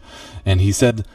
and 0.48 0.58
he 0.62 0.72
said, 0.72 1.06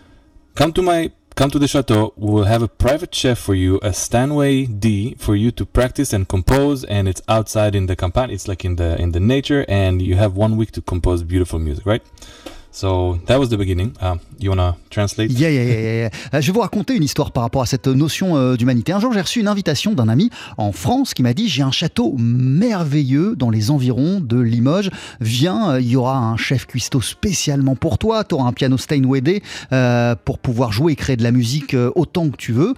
"Come 0.55 0.73
to 0.75 0.83
my." 0.83 1.11
Come 1.35 1.51
to 1.53 1.59
the 1.59 1.67
chateau. 1.67 2.13
We'll 2.15 2.51
have 2.55 2.63
a 2.63 2.69
private 2.69 3.15
chef 3.15 3.39
for 3.39 3.55
you, 3.55 3.81
a 3.83 3.95
Stanway 3.95 4.67
D 4.67 5.15
for 5.19 5.35
you 5.35 5.51
to 5.53 5.65
practice 5.65 6.13
and 6.13 6.29
compose. 6.29 6.85
And 6.85 7.09
it's 7.09 7.23
outside 7.27 7.75
in 7.75 7.87
the 7.87 7.97
campagne. 7.97 8.29
It's 8.29 8.47
like 8.51 8.67
in 8.69 8.77
the 8.77 9.01
in 9.01 9.13
the 9.13 9.21
nature, 9.35 9.65
and 9.67 10.03
you 10.03 10.15
have 10.17 10.37
one 10.37 10.59
week 10.61 10.73
to 10.73 10.83
compose 10.83 11.23
beautiful 11.23 11.59
music, 11.59 11.87
right? 11.87 12.05
So 12.75 13.19
that 13.27 13.39
was 13.39 13.49
the 13.51 13.59
beginning. 13.59 13.93
Um, 14.01 14.19
you 14.41 14.49
wanna 14.49 14.77
translate? 14.89 15.31
Yeah, 15.31 15.51
yeah, 15.51 15.63
yeah, 15.63 15.75
yeah, 15.81 15.95
yeah. 16.05 16.11
Euh, 16.33 16.41
Je 16.41 16.47
vais 16.47 16.53
vous 16.55 16.61
raconter 16.61 16.95
une 16.97 17.03
histoire 17.05 17.31
par 17.31 17.43
rapport 17.43 17.61
à 17.61 17.67
cette 17.67 17.87
notion 17.87 18.35
euh, 18.35 18.57
d'humanité. 18.57 18.93
Un 18.95 18.99
jour, 19.01 19.13
j'ai 19.13 19.21
reçu 19.21 19.41
une 19.41 19.49
invitation 19.49 19.93
d'un 19.93 20.09
ami 20.09 20.31
en 20.57 20.73
France 20.73 21.13
qui 21.13 21.23
m'a 21.23 21.35
dit 21.35 21.49
J'ai 21.49 21.63
un 21.63 21.71
château 21.71 22.15
merveilleux 22.17 23.37
dans 23.37 23.51
les 23.51 23.71
environs 23.71 24.21
de 24.21 24.41
Limoges. 24.41 24.89
Viens, 25.21 25.73
euh, 25.73 25.81
il 25.83 25.89
y 25.91 25.97
aura 25.97 26.17
un 26.17 26.39
chef 26.39 26.65
cuistot 26.67 27.03
spécialement 27.03 27.77
pour 27.77 27.99
toi. 27.99 28.25
Tu 28.25 28.35
auras 28.37 28.49
un 28.49 28.53
piano 28.55 28.79
Steinway 28.79 29.21
D 29.21 29.43
euh, 29.73 30.15
pour 30.25 30.39
pouvoir 30.39 30.73
jouer 30.73 30.93
et 30.93 30.97
créer 30.97 31.17
de 31.17 31.23
la 31.25 31.31
musique 31.33 31.77
autant 31.95 32.31
que 32.31 32.37
tu 32.37 32.53
veux. 32.53 32.73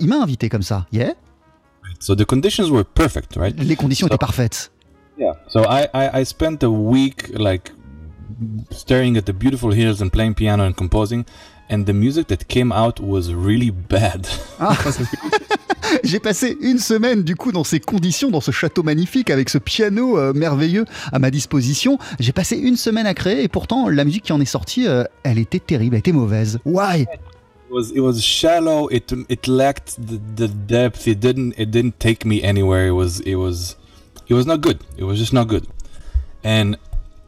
Il 0.00 0.08
m'a 0.08 0.22
invité 0.22 0.48
comme 0.48 0.62
ça. 0.62 0.86
Yeah? 0.90 1.12
So 2.00 2.14
the 2.16 2.24
conditions 2.24 2.70
were 2.70 2.84
perfect, 2.84 3.36
right? 3.36 3.54
Les 3.62 3.76
conditions 3.76 4.06
So- 4.06 4.14
étaient 4.14 4.18
parfaites. 4.18 4.70
Yeah. 5.18 5.32
So 5.48 5.60
I, 5.68 5.86
I, 5.94 6.22
I 6.22 6.24
spent 6.24 6.62
a 6.64 6.68
week 6.70 7.28
like 7.38 7.72
staring 8.70 9.16
at 9.16 9.26
the 9.26 9.32
beautiful 9.32 9.72
hills 9.72 10.00
and 10.00 10.10
playing 10.10 10.34
piano 10.34 10.64
and 10.64 10.74
composing, 10.74 11.24
and 11.68 11.86
the 11.86 11.92
music 11.92 12.28
that 12.28 12.48
came 12.48 12.72
out 12.72 13.00
was 13.00 13.32
really 13.32 13.70
bad. 13.70 14.26
Ah. 14.60 14.76
J'ai 16.02 16.18
passé 16.18 16.56
une 16.60 16.78
semaine 16.78 17.22
du 17.22 17.36
coup 17.36 17.52
dans 17.52 17.64
ces 17.64 17.78
conditions, 17.78 18.30
dans 18.30 18.40
ce 18.40 18.50
château 18.50 18.82
magnifique 18.82 19.30
avec 19.30 19.48
ce 19.48 19.58
piano 19.58 20.18
euh, 20.18 20.32
merveilleux 20.32 20.86
à 21.12 21.18
ma 21.18 21.30
disposition. 21.30 21.98
J'ai 22.18 22.32
passé 22.32 22.56
une 22.56 22.76
semaine 22.76 23.06
à 23.06 23.14
créer 23.14 23.42
et 23.42 23.48
pourtant 23.48 23.88
la 23.88 24.04
musique 24.04 24.24
qui 24.24 24.32
en 24.32 24.40
est 24.40 24.44
sortie, 24.46 24.86
euh, 24.86 25.04
elle 25.22 25.38
était 25.38 25.60
terrible, 25.60 25.94
elle 25.94 26.00
était 26.00 26.12
mauvaise. 26.12 26.58
Why? 26.64 27.02
It 27.02 27.70
was 27.70 27.92
it 27.94 28.00
was 28.00 28.20
shallow. 28.20 28.88
It 28.90 29.14
it 29.28 29.46
lacked 29.46 29.96
the, 29.98 30.18
the 30.36 30.48
depth. 30.48 31.06
It 31.06 31.20
didn't 31.20 31.54
it 31.58 31.70
didn't 31.70 31.98
take 31.98 32.24
me 32.24 32.42
anywhere. 32.42 32.88
It 32.88 32.94
was 32.94 33.20
it 33.24 33.36
was 33.36 33.76
it 34.28 34.34
was 34.34 34.46
not 34.46 34.60
good. 34.60 34.78
It 34.96 35.04
was 35.04 35.18
just 35.18 35.32
not 35.32 35.48
good. 35.48 35.66
And 36.42 36.76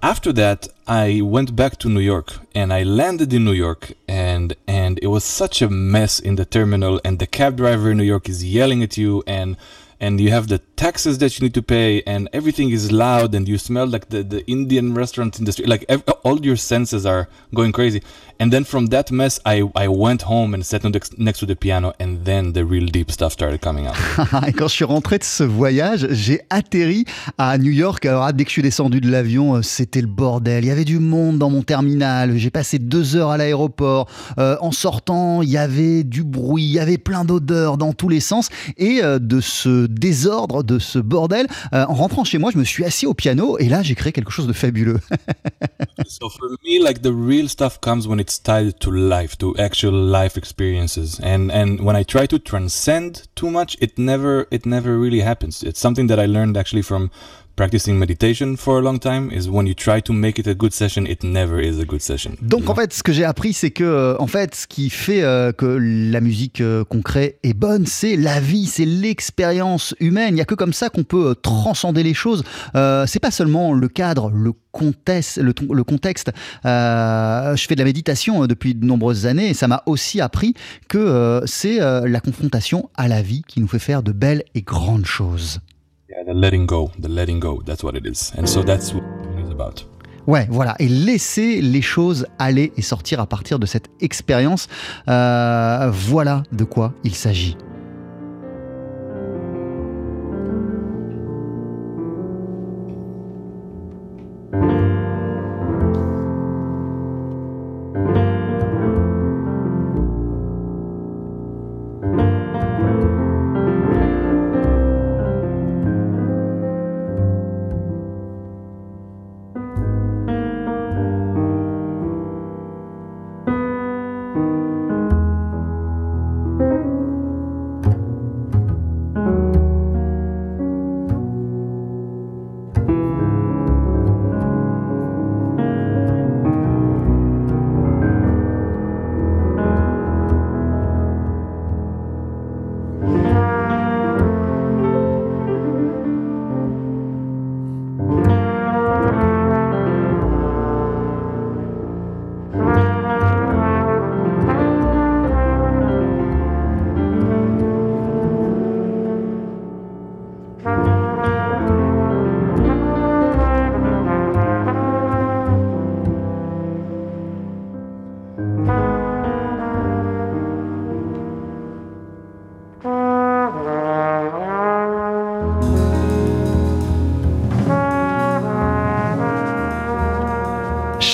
after 0.06 0.32
that, 0.34 0.68
I 0.86 1.20
went 1.20 1.56
back 1.56 1.78
to 1.78 1.88
New 1.88 2.04
York 2.14 2.38
and 2.54 2.72
I 2.72 2.84
landed 2.84 3.32
in 3.32 3.44
New 3.44 3.58
York 3.66 3.94
and 4.06 4.54
and 4.68 5.00
it 5.02 5.08
was 5.08 5.24
such 5.24 5.60
a 5.62 5.68
mess 5.68 6.20
in 6.20 6.36
the 6.36 6.44
terminal 6.44 7.00
and 7.04 7.18
the 7.18 7.26
cab 7.26 7.56
driver 7.56 7.90
in 7.90 7.96
New 7.96 8.04
York 8.14 8.28
is 8.28 8.44
yelling 8.44 8.84
at 8.84 8.96
you 8.96 9.24
and 9.26 9.56
and 9.98 10.20
you 10.20 10.30
have 10.30 10.46
the 10.46 10.60
taxes 10.84 11.18
that 11.18 11.30
you 11.34 11.44
need 11.44 11.54
to 11.54 11.62
pay 11.76 12.02
and 12.02 12.28
everything 12.32 12.70
is 12.70 12.92
loud 12.92 13.34
and 13.34 13.48
you 13.48 13.58
smell 13.58 13.86
like 13.86 14.10
the, 14.10 14.22
the 14.22 14.46
Indian 14.46 14.94
restaurant 14.94 15.40
industry 15.40 15.66
like 15.66 15.84
ev- 15.88 16.04
all 16.22 16.38
your 16.46 16.56
senses 16.72 17.04
are 17.04 17.28
going 17.52 17.72
crazy 17.72 18.00
and 18.40 18.50
then 18.50 18.64
from 18.64 18.88
that 18.88 19.10
mess 19.10 19.40
I, 19.44 19.62
I 19.74 19.88
went 19.88 20.22
home 20.22 20.54
and 20.54 20.62
sat 20.62 20.84
next, 20.84 21.38
to 21.40 21.46
the 21.46 21.54
piano 21.54 21.92
and 22.00 22.24
then 22.24 22.52
the 22.52 22.64
real 22.64 22.86
deep 22.86 23.10
stuff 23.10 23.32
started 23.32 23.60
coming 23.60 23.86
out 23.86 23.96
Et 24.46 24.52
quand 24.52 24.68
je 24.68 24.74
suis 24.74 24.84
rentré 24.84 25.18
de 25.18 25.24
ce 25.24 25.42
voyage, 25.44 26.06
j'ai 26.10 26.40
atterri 26.50 27.04
à 27.38 27.58
New 27.58 27.70
York. 27.70 28.04
Alors, 28.06 28.24
ah, 28.24 28.32
dès 28.32 28.44
que 28.44 28.50
je 28.50 28.54
suis 28.54 28.62
descendu 28.62 29.00
de 29.00 29.10
l'avion, 29.10 29.56
euh, 29.56 29.62
c'était 29.62 30.00
le 30.00 30.06
bordel. 30.06 30.64
Il 30.64 30.68
y 30.68 30.70
avait 30.70 30.84
du 30.84 30.98
monde 30.98 31.38
dans 31.38 31.50
mon 31.50 31.62
terminal. 31.62 32.36
J'ai 32.36 32.50
passé 32.50 32.78
deux 32.78 33.16
heures 33.16 33.30
à 33.30 33.36
l'aéroport. 33.36 34.08
Euh, 34.38 34.56
en 34.60 34.72
sortant, 34.72 35.42
il 35.42 35.50
y 35.50 35.56
avait 35.56 36.04
du 36.04 36.24
bruit, 36.24 36.64
il 36.64 36.72
y 36.72 36.78
avait 36.78 36.98
plein 36.98 37.24
d'odeurs 37.24 37.76
dans 37.76 37.92
tous 37.92 38.08
les 38.08 38.20
sens. 38.20 38.48
Et 38.76 39.02
euh, 39.02 39.18
de 39.18 39.40
ce 39.40 39.86
désordre, 39.86 40.62
de 40.62 40.78
ce 40.78 40.98
bordel, 40.98 41.46
euh, 41.72 41.84
en 41.88 41.94
rentrant 41.94 42.24
chez 42.24 42.38
moi, 42.38 42.50
je 42.52 42.58
me 42.58 42.64
suis 42.64 42.84
assis 42.84 43.06
au 43.06 43.14
piano 43.14 43.58
et 43.58 43.68
là, 43.68 43.82
j'ai 43.82 43.94
créé 43.94 44.12
quelque 44.12 44.30
chose 44.30 44.46
de 44.46 44.52
fabuleux. 44.52 45.00
so 46.06 46.28
for 46.28 46.48
me 46.64 46.82
like 46.82 47.02
the 47.02 47.12
real 47.12 47.48
stuff 47.48 47.80
comes 47.80 48.06
when 48.06 48.20
it's 48.26 48.40
tied 48.40 48.80
to 48.80 48.90
life 48.90 49.38
to 49.38 49.56
actual 49.56 49.92
life 49.92 50.36
experiences. 50.36 51.20
And 51.20 51.52
and 51.52 51.70
when 51.86 51.94
i 51.94 52.02
try 52.02 52.26
to 52.26 52.38
transcend 52.40 53.28
too 53.36 53.50
much 53.52 53.76
it 53.80 53.96
never 53.96 54.48
it 54.50 54.66
never 54.66 54.98
really 54.98 55.20
happens. 55.20 55.62
It's 55.62 55.78
something 55.78 56.08
that 56.08 56.18
i 56.18 56.26
learned 56.26 56.56
actually 56.56 56.82
from 56.82 57.10
practicing 57.56 57.94
meditation 57.98 58.56
for 58.56 58.78
a 58.78 58.82
long 58.82 58.98
time 58.98 59.30
is 59.32 59.48
when 59.48 59.66
you 59.66 59.74
try 59.74 60.00
to 60.02 60.12
make 60.12 60.38
it 60.38 60.46
a 60.46 60.54
good 60.54 60.72
session 60.72 61.06
it 61.06 61.24
never 61.24 61.58
is 61.60 61.80
a 61.80 61.84
good 61.84 62.00
session 62.02 62.32
Donc 62.42 62.68
en 62.68 62.74
fait, 62.74 62.92
ce 62.92 63.02
que 63.02 63.12
j'ai 63.12 63.24
appris, 63.24 63.52
c'est 63.54 63.70
que 63.70 63.82
euh, 63.84 64.16
en 64.20 64.26
fait, 64.26 64.54
ce 64.54 64.66
qui 64.66 64.90
fait 64.90 65.22
euh, 65.22 65.52
que 65.52 65.64
la 65.66 66.20
musique 66.20 66.60
euh, 66.60 66.84
qu'on 66.84 67.00
crée 67.02 67.38
est 67.42 67.54
bonne, 67.54 67.86
c'est 67.86 68.16
la 68.16 68.40
vie, 68.40 68.66
c'est 68.66 68.84
l'expérience 68.84 69.94
humaine. 70.00 70.30
Il 70.30 70.34
n'y 70.34 70.40
a 70.40 70.44
que 70.44 70.54
comme 70.54 70.72
ça 70.74 70.90
qu'on 70.90 71.04
peut 71.04 71.30
euh, 71.30 71.34
transcender 71.34 72.02
les 72.02 72.14
choses. 72.14 72.44
Euh, 72.74 73.06
c'est 73.06 73.20
pas 73.20 73.30
seulement 73.30 73.72
le 73.72 73.88
cadre, 73.88 74.30
le 74.30 74.52
contexte. 74.72 75.38
Le, 75.38 75.54
ton- 75.54 75.72
le 75.72 75.84
contexte. 75.84 76.30
Je 76.64 77.64
fais 77.66 77.74
de 77.74 77.80
la 77.80 77.84
méditation 77.86 78.46
depuis 78.46 78.74
de 78.74 78.84
nombreuses 78.84 79.26
années 79.26 79.48
et 79.50 79.54
ça 79.54 79.66
m'a 79.68 79.82
aussi 79.86 80.20
appris 80.20 80.54
que 80.88 81.40
c'est 81.46 81.78
la 81.78 82.20
confrontation 82.20 82.90
à 82.96 83.08
la 83.08 83.22
vie 83.22 83.42
qui 83.48 83.60
nous 83.60 83.68
fait 83.68 83.78
faire 83.78 84.02
de 84.02 84.12
belles 84.12 84.44
et 84.54 84.62
grandes 84.62 85.06
choses. 85.06 85.60
Yeah 86.08 86.24
the 86.24 86.32
letting 86.32 86.66
go 86.66 86.90
the 86.98 87.08
letting 87.08 87.40
go 87.40 87.62
that's 87.64 87.82
what 87.82 87.96
it 87.96 88.06
is 88.06 88.32
and 88.36 88.46
so 88.46 88.62
that's 88.62 88.92
what 88.92 89.02
it 89.38 89.44
is 89.44 89.50
about 89.50 89.84
Ouais, 90.26 90.48
voilà, 90.50 90.74
et 90.80 90.88
laisser 90.88 91.60
les 91.60 91.82
choses 91.82 92.26
aller 92.40 92.72
et 92.76 92.82
sortir 92.82 93.20
à 93.20 93.26
partir 93.26 93.60
de 93.60 93.66
cette 93.66 93.88
expérience. 94.00 94.66
Euh, 95.08 95.88
voilà 95.92 96.42
de 96.50 96.64
quoi 96.64 96.94
il 97.04 97.14
s'agit. 97.14 97.56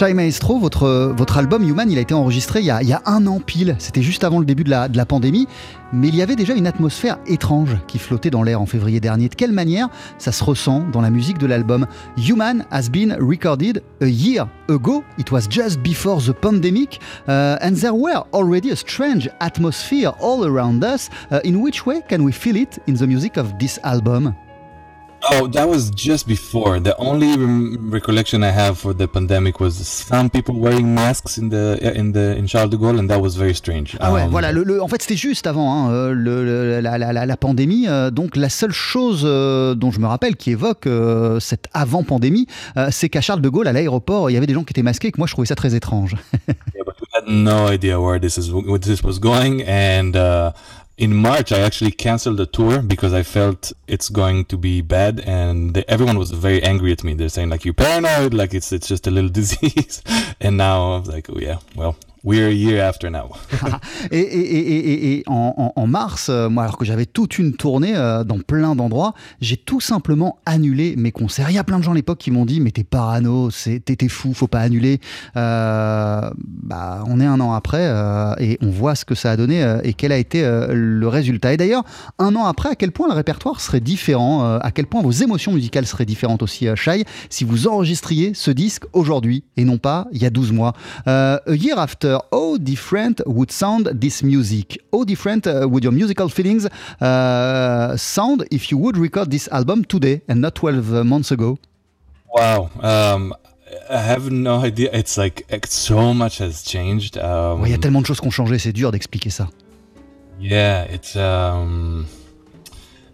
Shai 0.03 0.15
Maestro, 0.15 0.59
votre, 0.59 1.13
votre 1.17 1.39
album 1.39 1.63
Human, 1.63 1.89
il 1.89 1.97
a 1.97 2.01
été 2.01 2.13
enregistré 2.13 2.59
il 2.59 2.67
y 2.67 2.73
a, 2.73 2.83
il 2.83 2.89
y 2.89 2.93
a 2.93 3.03
un 3.07 3.25
an 3.29 3.39
pile. 3.39 3.77
C'était 3.79 4.03
juste 4.03 4.25
avant 4.25 4.41
le 4.41 4.45
début 4.45 4.65
de 4.65 4.71
la, 4.71 4.89
de 4.89 4.97
la 4.97 5.07
pandémie. 5.07 5.47
Mais 5.93 6.09
il 6.09 6.17
y 6.17 6.23
avait 6.23 6.35
déjà 6.35 6.55
une 6.55 6.67
atmosphère 6.67 7.19
étrange 7.29 7.77
qui 7.87 8.01
flottait 8.01 8.31
dans 8.31 8.43
l'air 8.43 8.61
en 8.61 8.67
février 8.67 8.99
dernier. 8.99 9.29
De 9.29 9.37
quelle 9.37 9.53
manière 9.53 9.91
ça 10.19 10.33
se 10.33 10.43
ressent 10.43 10.83
dans 10.93 11.03
la 11.03 11.11
musique 11.11 11.39
de 11.39 11.47
l'album 11.47 11.87
Human 12.17 12.65
has 12.73 12.89
been 12.91 13.17
recorded 13.21 13.81
a 14.01 14.07
year 14.07 14.49
ago. 14.69 15.05
It 15.19 15.31
was 15.31 15.43
just 15.49 15.81
before 15.85 16.21
the 16.21 16.33
pandemic. 16.33 16.99
Uh, 17.29 17.59
and 17.61 17.77
there 17.77 17.95
were 17.95 18.25
already 18.33 18.73
a 18.73 18.77
strange 18.77 19.31
atmosphere 19.39 20.11
all 20.21 20.45
around 20.45 20.83
us. 20.83 21.11
Uh, 21.31 21.39
in 21.45 21.63
which 21.63 21.87
way 21.87 22.01
can 22.09 22.25
we 22.25 22.33
feel 22.33 22.57
it 22.57 22.77
in 22.89 22.97
the 22.97 23.07
music 23.07 23.37
of 23.37 23.57
this 23.61 23.79
album? 23.85 24.35
Oh, 25.31 25.47
that 25.49 25.69
was 25.69 25.91
just 25.95 26.27
before. 26.27 26.81
The 26.81 26.95
only 26.99 27.37
recollection 27.91 28.43
I 28.43 28.51
have 28.51 28.77
for 28.77 28.93
the 28.93 29.07
pandemic 29.07 29.61
was 29.61 29.75
some 29.75 30.29
people 30.29 30.55
wearing 30.59 30.93
masks 30.95 31.39
in 31.39 31.49
the 31.49 31.79
in 31.95 32.11
the 32.13 32.37
in 32.37 32.47
Charles 32.49 32.71
de 32.71 32.77
Gaulle, 32.77 32.99
and 32.99 33.07
that 33.09 33.21
was 33.21 33.37
very 33.37 33.55
strange. 33.55 33.97
Ah 34.01 34.13
ouais, 34.13 34.23
Um, 34.25 34.31
voilà. 34.31 34.51
Le, 34.51 34.65
le- 34.65 34.83
en 34.83 34.89
fait, 34.89 35.01
c'était 35.01 35.17
juste 35.17 35.47
avant 35.47 35.73
hein, 35.87 35.93
euh, 35.93 36.13
le- 36.13 36.45
le- 36.45 36.81
la, 36.81 36.99
la- 36.99 37.13
la- 37.13 37.25
la 37.27 37.37
pandémie. 37.37 37.87
euh, 37.87 38.11
donc, 38.11 38.35
la 38.35 38.49
seule 38.49 38.73
chose 38.73 39.23
euh, 39.25 39.75
dont 39.77 39.93
je 39.93 40.01
me 40.01 40.07
rappelle 40.07 40.35
qui 40.35 40.51
évoque 40.51 40.87
euh, 40.89 41.39
cette 41.39 41.69
avant-pandémie, 41.73 42.47
c'est 42.91 43.09
qu'à 43.09 43.21
Charles 43.21 43.43
de 43.43 43.49
Gaulle, 43.49 43.69
à 43.69 43.73
l'aéroport, 43.73 44.29
il 44.29 44.35
y 44.35 44.37
avait 44.37 44.47
des 44.47 44.55
gens 44.55 44.65
qui 44.65 44.73
étaient 44.73 44.83
masqués 44.83 45.09
et 45.09 45.13
que 45.13 45.19
moi, 45.19 45.29
je 45.29 45.35
trouvais 45.35 45.47
ça 45.47 45.55
très 45.55 45.75
étrange. 45.75 46.17
Yeah, 46.75 46.85
but 46.87 46.95
we 47.01 47.07
had 47.15 47.29
no 47.29 47.69
idea 47.73 48.01
where 48.01 48.19
this 48.19 48.37
is 48.39 48.51
where 48.51 48.79
this 48.81 49.03
was 49.03 49.19
going, 49.21 49.63
and 49.69 50.17
uh, 50.17 50.51
in 50.97 51.15
March 51.15 51.53
I 51.53 51.61
actually 51.61 51.93
canceled 51.93 52.37
the 52.37 52.47
tour 52.47 52.83
because 52.83 53.13
I 53.13 53.23
felt 53.23 53.73
it's 53.87 54.09
going 54.09 54.45
to 54.47 54.57
be 54.57 54.81
bad, 54.81 55.21
and 55.21 55.75
they, 55.75 55.85
everyone 55.89 56.19
was 56.19 56.31
very 56.31 56.63
angry 56.63 56.93
at 56.93 57.03
me. 57.05 57.15
They're 57.15 57.29
saying 57.29 57.51
like 57.51 57.65
you're 57.65 57.75
paranoid, 57.75 58.35
like 58.35 58.55
it's 58.55 58.73
it's 58.73 58.89
just 58.89 59.07
a 59.07 59.11
little 59.11 59.31
disease, 59.41 60.03
and 60.41 60.57
now 60.57 60.95
I 60.95 60.99
was 60.99 61.09
like, 61.09 61.29
oh 61.31 61.39
yeah, 61.39 61.59
well 61.75 61.97
we're 62.25 62.49
a 62.49 62.53
year 62.53 62.81
after 62.83 63.11
now. 63.11 63.31
Et, 64.11 65.23
en, 65.27 65.87
mars, 65.87 66.29
euh, 66.29 66.49
moi, 66.49 66.65
alors 66.65 66.79
que 66.79 66.85
j'avais 66.85 67.07
toute 67.07 67.39
une 67.39 67.55
tournée 67.55 67.97
euh, 67.97 68.25
dans 68.25 68.39
plein 68.39 68.75
d'endroits, 68.75 69.15
j'ai 69.41 69.57
tout 69.57 69.81
simplement 69.81 70.39
annulé 70.47 70.95
mes 70.97 71.13
concerts. 71.13 71.51
Il 71.51 71.55
y 71.55 71.59
a 71.59 71.65
plein 71.65 71.79
de 71.79 71.85
gens 71.85 71.93
à 71.93 71.95
l'époque 71.95 72.19
qui 72.19 72.31
m'ont 72.31 72.47
dit 72.47 72.61
Mais 72.61 72.71
t'es 72.71 72.85
parano, 72.85 73.51
t'es 73.51 74.09
fou, 74.09 74.35
faut 74.35 74.47
pas 74.47 74.61
annuler. 74.61 75.01
Euh, 75.37 76.31
bah, 76.37 77.05
on 77.07 77.21
est 77.21 77.27
un 77.27 77.41
an 77.41 77.53
après 77.53 77.87
euh, 77.87 78.35
et 78.39 78.59
on 78.63 78.71
voit 78.71 78.95
ce 78.95 79.05
que 79.05 79.15
ça 79.15 79.31
a 79.33 79.37
donné 79.37 79.63
euh, 79.63 79.81
et 79.83 79.95
quel 79.95 80.13
a 80.13 80.19
été 80.19 80.45
euh, 80.45 80.69
le 80.73 81.09
résultat. 81.09 81.53
Et 81.53 81.57
d'ailleurs, 81.57 81.85
un 82.19 82.35
an 82.37 82.45
après, 82.47 82.71
à 82.71 82.75
quel 82.75 82.93
point 82.93 83.09
le 83.09 83.15
répertoire 83.15 83.61
serait 83.61 83.81
différent, 83.81 84.45
euh, 84.45 84.59
à 84.61 84.71
quel 84.71 84.87
point 84.87 85.03
vos 85.03 85.11
émotions 85.11 85.53
musicales 85.53 85.87
seraient 85.87 86.05
différentes 86.05 86.43
aussi, 86.43 86.69
euh, 86.69 86.77
Shai, 86.77 87.05
si 87.31 87.45
vous 87.45 87.69
enregistriez 87.69 88.33
ce 88.35 88.51
disque 88.51 88.85
aujourd'hui 88.93 89.45
et 89.57 89.65
non 89.65 89.79
pas 89.79 90.07
il 90.13 90.23
y 90.23 90.27
a 90.27 90.31
12 90.31 90.53
mois. 90.53 90.73
Uh, 91.07 91.39
a 91.47 91.55
year 91.55 91.79
after, 91.79 92.12
how 92.33 92.57
different 92.57 93.21
would 93.27 93.51
sound 93.51 93.87
this 93.93 94.23
music? 94.23 94.79
How 94.93 95.05
different 95.05 95.47
uh, 95.47 95.67
would 95.69 95.85
your 95.85 95.93
musical 95.93 96.29
feelings 96.29 96.67
uh, 97.01 97.97
sound 97.97 98.47
if 98.51 98.71
you 98.71 98.79
would 98.79 98.97
record 98.97 99.31
this 99.31 99.49
album 99.49 99.85
today 99.85 100.23
and 100.29 100.41
not 100.41 100.55
12 100.55 101.05
months 101.05 101.31
ago? 101.31 101.59
Wow. 102.35 102.71
Um, 102.81 103.35
I 103.89 103.99
have 103.99 104.31
no 104.31 104.57
idea. 104.61 104.91
It's 104.93 105.17
like 105.17 105.45
it's, 105.49 105.75
so 105.75 106.15
much 106.15 106.39
has 106.39 106.63
changed. 106.63 107.19
Um, 107.19 107.61
Ouais, 107.63 107.69
Il 107.69 107.73
y 107.73 107.75
a 107.75 107.79
tellement 107.79 108.01
de 108.01 108.07
choses 108.07 108.21
qui 108.21 108.27
ont 108.27 108.31
changé, 108.31 108.59
c'est 108.59 108.73
dur 108.73 108.91
d'expliquer 108.91 109.31
ça. 109.31 109.49
Yeah, 110.41 110.85
it's 110.85 111.15
um, 111.17 112.07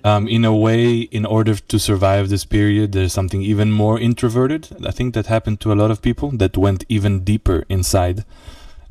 um, 0.05 0.27
in 0.29 0.45
a 0.45 0.53
way, 0.53 1.09
in 1.11 1.27
order 1.27 1.55
to 1.55 1.79
survive 1.79 2.29
this 2.29 2.45
period, 2.45 2.93
there's 2.93 3.13
something 3.13 3.43
even 3.43 3.71
more 3.71 3.99
introverted. 3.99 4.69
I 4.87 4.91
think 4.93 5.15
that 5.15 5.27
happened 5.27 5.61
to 5.61 5.73
a 5.73 5.75
lot 5.75 5.91
of 5.91 6.01
people 6.01 6.31
that 6.39 6.57
went 6.57 6.85
even 6.89 7.21
deeper 7.25 7.65
inside. 7.69 8.25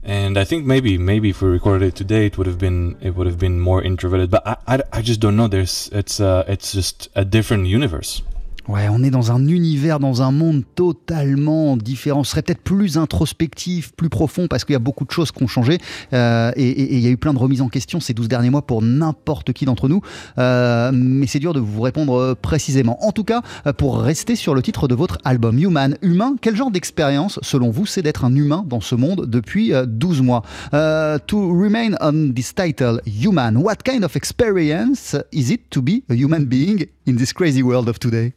And 0.07 0.37
I 0.37 0.45
think 0.45 0.65
maybe, 0.65 0.97
maybe 0.97 1.31
if 1.31 1.41
we 1.41 1.49
recorded 1.49 1.85
it 1.85 1.95
today, 1.95 2.27
it 2.27 2.37
would 2.37 2.47
have 2.47 2.57
been, 2.57 2.95
it 3.01 3.13
would 3.13 3.27
have 3.27 3.37
been 3.37 3.59
more 3.59 3.83
introverted. 3.83 4.31
But 4.31 4.47
I, 4.47 4.55
I, 4.65 4.81
I 4.93 5.01
just 5.01 5.19
don't 5.19 5.35
know. 5.35 5.49
There's, 5.49 5.89
it's, 5.91 6.21
uh, 6.21 6.45
it's 6.47 6.71
just 6.71 7.09
a 7.13 7.25
different 7.25 7.67
universe. 7.67 8.21
Ouais, 8.67 8.89
on 8.89 9.01
est 9.01 9.09
dans 9.09 9.31
un 9.31 9.47
univers, 9.47 9.97
dans 9.97 10.21
un 10.21 10.31
monde 10.31 10.63
totalement 10.75 11.77
différent. 11.77 12.25
Ce 12.25 12.31
serait 12.31 12.41
peut-être 12.41 12.61
plus 12.61 12.97
introspectif, 12.97 13.93
plus 13.93 14.09
profond, 14.09 14.49
parce 14.49 14.65
qu'il 14.65 14.73
y 14.73 14.75
a 14.75 14.79
beaucoup 14.79 15.05
de 15.05 15.11
choses 15.11 15.31
qui 15.31 15.41
ont 15.41 15.47
changé. 15.47 15.77
Euh, 16.11 16.51
et, 16.57 16.95
il 16.95 16.99
y 16.99 17.07
a 17.07 17.09
eu 17.09 17.15
plein 17.15 17.33
de 17.33 17.39
remises 17.39 17.61
en 17.61 17.69
question 17.69 18.01
ces 18.01 18.13
12 18.13 18.27
derniers 18.27 18.49
mois 18.49 18.61
pour 18.61 18.81
n'importe 18.81 19.53
qui 19.53 19.63
d'entre 19.63 19.87
nous. 19.87 20.01
Euh, 20.37 20.91
mais 20.93 21.27
c'est 21.27 21.39
dur 21.39 21.53
de 21.53 21.61
vous 21.61 21.81
répondre 21.81 22.19
euh, 22.19 22.35
précisément. 22.35 23.01
En 23.07 23.13
tout 23.13 23.23
cas, 23.23 23.41
pour 23.77 23.99
rester 24.01 24.35
sur 24.35 24.53
le 24.53 24.61
titre 24.61 24.89
de 24.89 24.95
votre 24.95 25.17
album, 25.23 25.57
Human. 25.57 25.97
Humain, 26.01 26.35
quel 26.41 26.57
genre 26.57 26.71
d'expérience, 26.71 27.39
selon 27.43 27.69
vous, 27.69 27.85
c'est 27.85 28.01
d'être 28.01 28.25
un 28.25 28.35
humain 28.35 28.65
dans 28.67 28.81
ce 28.81 28.95
monde 28.95 29.27
depuis 29.27 29.73
euh, 29.73 29.85
12 29.85 30.21
mois? 30.21 30.41
To 30.71 31.49
remain 31.57 31.95
on 32.01 32.33
this 32.33 32.53
title, 32.53 32.99
Human, 33.05 33.55
what 33.55 33.77
kind 33.85 34.03
of 34.03 34.15
experience 34.17 35.15
is 35.31 35.51
it 35.51 35.69
to 35.69 35.81
be 35.81 36.03
a 36.09 36.13
human 36.13 36.43
being 36.45 36.85
in 37.07 37.15
this 37.15 37.31
crazy 37.31 37.63
world 37.63 37.87
of 37.87 37.97
today? 37.99 38.33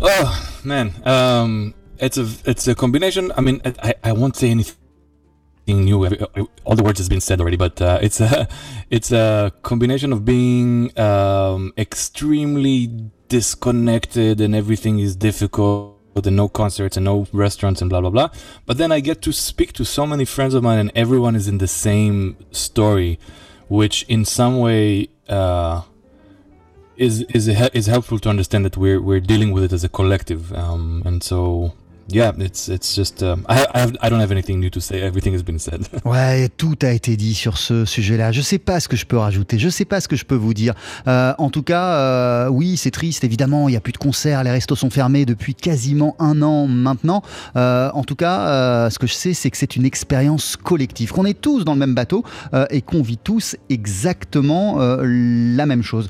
Oh 0.00 0.60
man, 0.64 0.92
um, 1.04 1.74
it's 1.98 2.18
a 2.18 2.28
it's 2.44 2.66
a 2.68 2.74
combination. 2.74 3.32
I 3.36 3.40
mean, 3.40 3.60
I, 3.64 3.94
I 4.02 4.12
won't 4.12 4.36
say 4.36 4.50
anything 4.50 4.76
new. 5.68 6.04
All 6.64 6.76
the 6.76 6.82
words 6.82 6.98
has 6.98 7.08
been 7.08 7.20
said 7.20 7.40
already, 7.40 7.56
but 7.56 7.80
uh, 7.80 7.98
it's 8.02 8.20
a 8.20 8.48
it's 8.90 9.12
a 9.12 9.52
combination 9.62 10.12
of 10.12 10.24
being 10.24 10.96
um, 10.98 11.72
extremely 11.78 12.88
disconnected 13.28 14.40
and 14.40 14.54
everything 14.54 14.98
is 14.98 15.16
difficult. 15.16 15.98
And 16.14 16.36
no 16.36 16.46
concerts 16.46 16.98
and 16.98 17.06
no 17.06 17.26
restaurants 17.32 17.80
and 17.80 17.88
blah 17.88 18.02
blah 18.02 18.10
blah. 18.10 18.28
But 18.66 18.76
then 18.76 18.92
I 18.92 19.00
get 19.00 19.22
to 19.22 19.32
speak 19.32 19.72
to 19.74 19.84
so 19.84 20.06
many 20.06 20.26
friends 20.26 20.52
of 20.52 20.62
mine, 20.62 20.78
and 20.78 20.92
everyone 20.94 21.34
is 21.34 21.48
in 21.48 21.56
the 21.56 21.66
same 21.66 22.36
story, 22.50 23.18
which 23.68 24.02
in 24.10 24.26
some 24.26 24.58
way 24.58 25.08
uh, 25.30 25.80
is 27.02 27.22
is 27.38 27.48
is 27.48 27.86
helpful 27.86 28.18
to 28.20 28.28
understand 28.28 28.64
that 28.64 28.76
we're 28.76 29.00
we're 29.00 29.24
dealing 29.32 29.50
with 29.52 29.64
it 29.64 29.72
as 29.72 29.84
a 29.84 29.88
collective, 29.88 30.52
um, 30.52 31.02
and 31.04 31.22
so 31.22 31.72
yeah, 32.08 32.32
it's 32.38 32.68
it's 32.68 32.94
just 32.94 33.22
um, 33.22 33.44
I 33.48 33.56
have, 33.74 33.96
I 34.02 34.08
don't 34.08 34.20
have 34.20 34.32
anything 34.32 34.60
new 34.60 34.70
to 34.70 34.80
say. 34.80 35.02
Ouais, 36.04 36.48
tout 36.56 36.76
a 36.82 36.92
été 36.92 37.16
dit 37.16 37.34
sur 37.34 37.58
ce 37.58 37.84
sujet-là. 37.84 38.32
Je 38.32 38.40
sais 38.40 38.58
pas 38.58 38.80
ce 38.80 38.88
que 38.88 38.96
je 38.96 39.06
peux 39.06 39.16
rajouter, 39.16 39.58
je 39.58 39.68
sais 39.68 39.84
pas 39.84 40.00
ce 40.00 40.08
que 40.08 40.16
je 40.16 40.24
peux 40.24 40.34
vous 40.34 40.54
dire. 40.54 40.74
Euh, 41.06 41.32
en 41.38 41.50
tout 41.50 41.62
cas, 41.62 41.94
euh, 41.94 42.48
oui, 42.48 42.76
c'est 42.76 42.90
triste, 42.90 43.24
évidemment, 43.24 43.68
il 43.68 43.72
n'y 43.72 43.76
a 43.76 43.80
plus 43.80 43.92
de 43.92 43.98
concerts, 43.98 44.42
les 44.44 44.50
restos 44.50 44.76
sont 44.76 44.90
fermés 44.90 45.24
depuis 45.24 45.54
quasiment 45.54 46.16
un 46.18 46.42
an 46.42 46.66
maintenant. 46.66 47.22
Euh, 47.56 47.90
en 47.94 48.04
tout 48.04 48.16
cas, 48.16 48.88
ce 48.90 48.98
que 48.98 49.06
je 49.06 49.14
sais, 49.14 49.34
c'est 49.34 49.50
que 49.50 49.56
c'est 49.56 49.76
une 49.76 49.84
expérience 49.84 50.56
collective, 50.56 51.12
qu'on 51.12 51.24
est 51.24 51.40
tous 51.40 51.64
dans 51.64 51.74
le 51.74 51.78
même 51.78 51.94
bateau 51.94 52.24
et 52.70 52.82
qu'on 52.82 53.02
vit 53.02 53.18
tous 53.18 53.56
exactement 53.70 54.76
la 54.78 55.66
même 55.66 55.82
chose. 55.82 56.08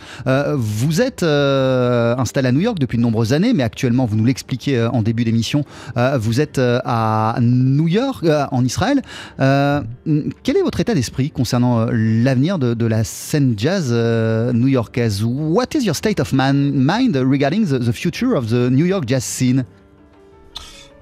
Vous 0.54 1.00
êtes 1.00 1.22
installé 1.22 2.48
à 2.48 2.52
New 2.52 2.60
York 2.60 2.78
depuis 2.78 2.98
de 2.98 3.02
nombreuses 3.02 3.32
années, 3.32 3.52
mais 3.52 3.62
actuellement, 3.62 4.06
vous 4.06 4.16
nous 4.16 4.24
l'expliquez 4.24 4.82
en 4.84 5.02
début 5.02 5.24
d'émission, 5.24 5.64
vous 6.18 6.40
êtes 6.40 6.58
euh, 6.58 6.80
à 6.84 7.36
New 7.40 7.88
York, 7.88 8.24
euh, 8.24 8.44
en 8.50 8.64
Israël. 8.64 9.02
Euh, 9.40 9.82
quel 10.42 10.56
est 10.56 10.62
votre 10.62 10.80
état 10.80 10.94
d'esprit 10.94 11.30
concernant 11.30 11.80
euh, 11.80 11.90
l'avenir 11.92 12.58
de, 12.58 12.74
de 12.74 12.86
la 12.86 13.04
scène 13.04 13.54
jazz 13.56 13.88
euh, 13.92 14.52
new-yorkaise? 14.52 15.22
What 15.24 15.66
is 15.74 15.84
your 15.84 15.96
state 15.96 16.20
of 16.20 16.32
man, 16.32 16.72
mind 16.74 17.16
regarding 17.16 17.66
the, 17.66 17.78
the 17.78 17.92
future 17.92 18.34
of 18.36 18.48
the 18.48 18.70
New 18.70 18.86
York 18.86 19.04
jazz 19.06 19.24
scene? 19.24 19.64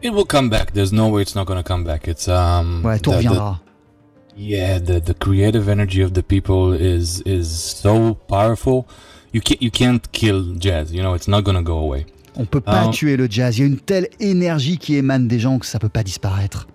It 0.02 0.10
will 0.12 0.24
come 0.26 0.48
back. 0.48 0.72
There's 0.72 0.92
no 0.92 1.08
way 1.08 1.22
it's 1.22 1.34
not 1.34 1.44
going 1.46 1.58
to 1.62 1.66
come 1.66 1.84
back. 1.84 2.08
It's 2.08 2.26
um 2.28 2.82
Ouais, 2.84 2.98
tout 2.98 3.10
the- 3.12 3.18
the- 3.18 3.28
reviendra. 3.28 3.60
yeah 4.36 4.78
the 4.78 5.00
the 5.00 5.12
creative 5.12 5.68
energy 5.68 6.00
of 6.02 6.12
the 6.14 6.22
people 6.22 6.72
is 6.72 7.20
is 7.26 7.48
so 7.50 8.14
powerful. 8.28 8.86
You 9.32 9.42
can't 9.42 9.60
you 9.60 9.70
can't 9.70 10.00
kill 10.12 10.54
jazz. 10.58 10.90
You 10.92 11.02
know, 11.02 11.14
it's 11.14 11.28
not 11.28 11.44
going 11.44 11.56
to 11.56 11.62
go 11.62 11.76
away. 11.78 12.06
On 12.36 12.44
peut 12.44 12.60
pas 12.60 12.84
Ah. 12.86 12.90
tuer 12.92 13.16
le 13.16 13.26
jazz. 13.28 13.58
Il 13.58 13.60
y 13.60 13.64
a 13.64 13.66
une 13.66 13.78
telle 13.80 14.08
énergie 14.20 14.78
qui 14.78 14.96
émane 14.96 15.28
des 15.28 15.38
gens 15.38 15.58
que 15.58 15.66
ça 15.66 15.78
peut 15.78 15.88
pas 15.88 16.02
disparaître. 16.02 16.66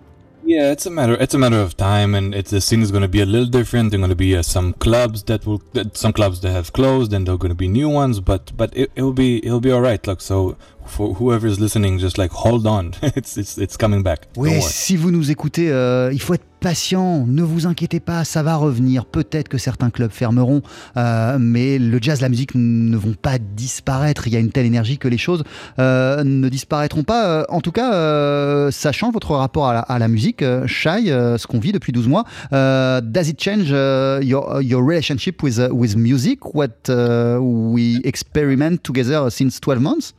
Yeah, 0.48 0.70
it's 0.72 0.86
a 0.86 0.90
matter. 0.90 1.16
It's 1.20 1.34
a 1.34 1.38
matter 1.38 1.60
of 1.60 1.74
time, 1.74 2.14
and 2.14 2.32
it's 2.32 2.50
the 2.50 2.60
scene 2.60 2.80
is 2.80 2.92
going 2.92 3.02
to 3.02 3.08
be 3.08 3.20
a 3.20 3.24
little 3.24 3.48
different. 3.50 3.90
There 3.90 3.98
are 3.98 4.06
going 4.06 4.10
to 4.10 4.14
be 4.16 4.36
uh, 4.36 4.44
some 4.44 4.74
clubs 4.78 5.24
that 5.24 5.44
will, 5.44 5.60
some 5.92 6.12
clubs 6.12 6.40
that 6.42 6.52
have 6.52 6.72
closed, 6.72 7.12
and 7.12 7.26
there 7.26 7.34
are 7.34 7.38
going 7.38 7.50
to 7.50 7.56
be 7.56 7.66
new 7.66 7.88
ones. 7.88 8.20
But 8.20 8.52
but 8.56 8.70
it 8.76 8.90
will 8.96 9.12
be 9.12 9.38
it'll 9.44 9.58
be 9.60 9.72
all 9.72 9.80
right. 9.80 10.06
Look, 10.06 10.20
so 10.20 10.54
for 10.86 11.14
whoever 11.14 11.46
is 11.46 11.58
listening, 11.58 11.98
just 11.98 12.18
like 12.18 12.32
hold 12.32 12.66
on. 12.66 12.92
it's 13.16 13.36
it's 13.36 13.58
it's 13.58 13.76
coming 13.76 14.02
back. 14.02 14.28
Oui, 14.36 14.60
si 14.60 14.96
vous 14.96 15.10
nous 15.10 15.30
écoutez, 15.30 15.70
euh, 15.70 16.10
il 16.12 16.20
faut 16.20 16.34
être 16.34 16.44
patient, 16.60 17.26
ne 17.26 17.42
vous 17.42 17.66
inquiétez 17.66 18.00
pas, 18.00 18.24
ça 18.24 18.42
va 18.42 18.56
revenir. 18.56 19.04
Peut-être 19.04 19.48
que 19.48 19.58
certains 19.58 19.90
clubs 19.90 20.10
fermeront, 20.10 20.62
euh, 20.96 21.36
mais 21.38 21.78
le 21.78 21.98
jazz, 22.00 22.20
la 22.20 22.28
musique 22.28 22.52
ne 22.54 22.96
vont 22.96 23.14
pas 23.14 23.38
disparaître. 23.38 24.26
Il 24.26 24.32
y 24.32 24.36
a 24.36 24.40
une 24.40 24.50
telle 24.50 24.66
énergie 24.66 24.98
que 24.98 25.06
les 25.06 25.18
choses 25.18 25.44
euh, 25.78 26.24
ne 26.24 26.48
disparaîtront 26.48 27.04
pas. 27.04 27.44
En 27.50 27.60
tout 27.60 27.72
cas, 27.72 28.70
ça 28.70 28.92
change 28.92 29.12
votre 29.12 29.34
rapport 29.34 29.68
à 29.68 29.74
la, 29.74 29.80
à 29.80 29.98
la 29.98 30.08
musique, 30.08 30.42
Shai, 30.66 31.06
ce 31.06 31.46
qu'on 31.46 31.60
vit 31.60 31.72
depuis 31.72 31.92
12 31.92 32.08
mois. 32.08 32.24
Does 32.50 33.28
it 33.28 33.40
change 33.40 33.70
uh, 33.70 34.20
your, 34.22 34.60
your 34.62 34.82
relationship 34.82 35.42
with, 35.42 35.58
uh, 35.58 35.68
with 35.72 35.96
music, 35.96 36.54
what 36.54 36.88
uh, 36.88 37.38
we 37.40 38.00
experiment 38.04 38.82
together 38.82 39.30
since 39.30 39.60
12 39.60 39.80
months? 39.80 40.14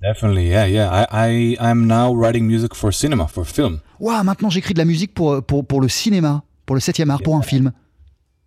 Definitely, 0.00 0.48
yeah, 0.48 0.64
yeah. 0.64 0.90
I, 0.90 1.06
I 1.10 1.56
I'm 1.60 1.88
now 1.88 2.14
writing 2.14 2.46
music 2.46 2.74
for 2.74 2.92
cinema, 2.92 3.26
for 3.26 3.44
film. 3.44 3.80
Waouh, 3.98 4.22
maintenant 4.22 4.50
j'écris 4.50 4.74
de 4.74 4.78
la 4.78 4.84
musique 4.84 5.12
pour, 5.12 5.42
pour, 5.42 5.66
pour 5.66 5.80
le 5.80 5.88
cinéma, 5.88 6.42
pour 6.66 6.76
le 6.76 6.80
7 6.80 7.00
art, 7.08 7.22
pour 7.22 7.36
un 7.36 7.42
film. 7.42 7.72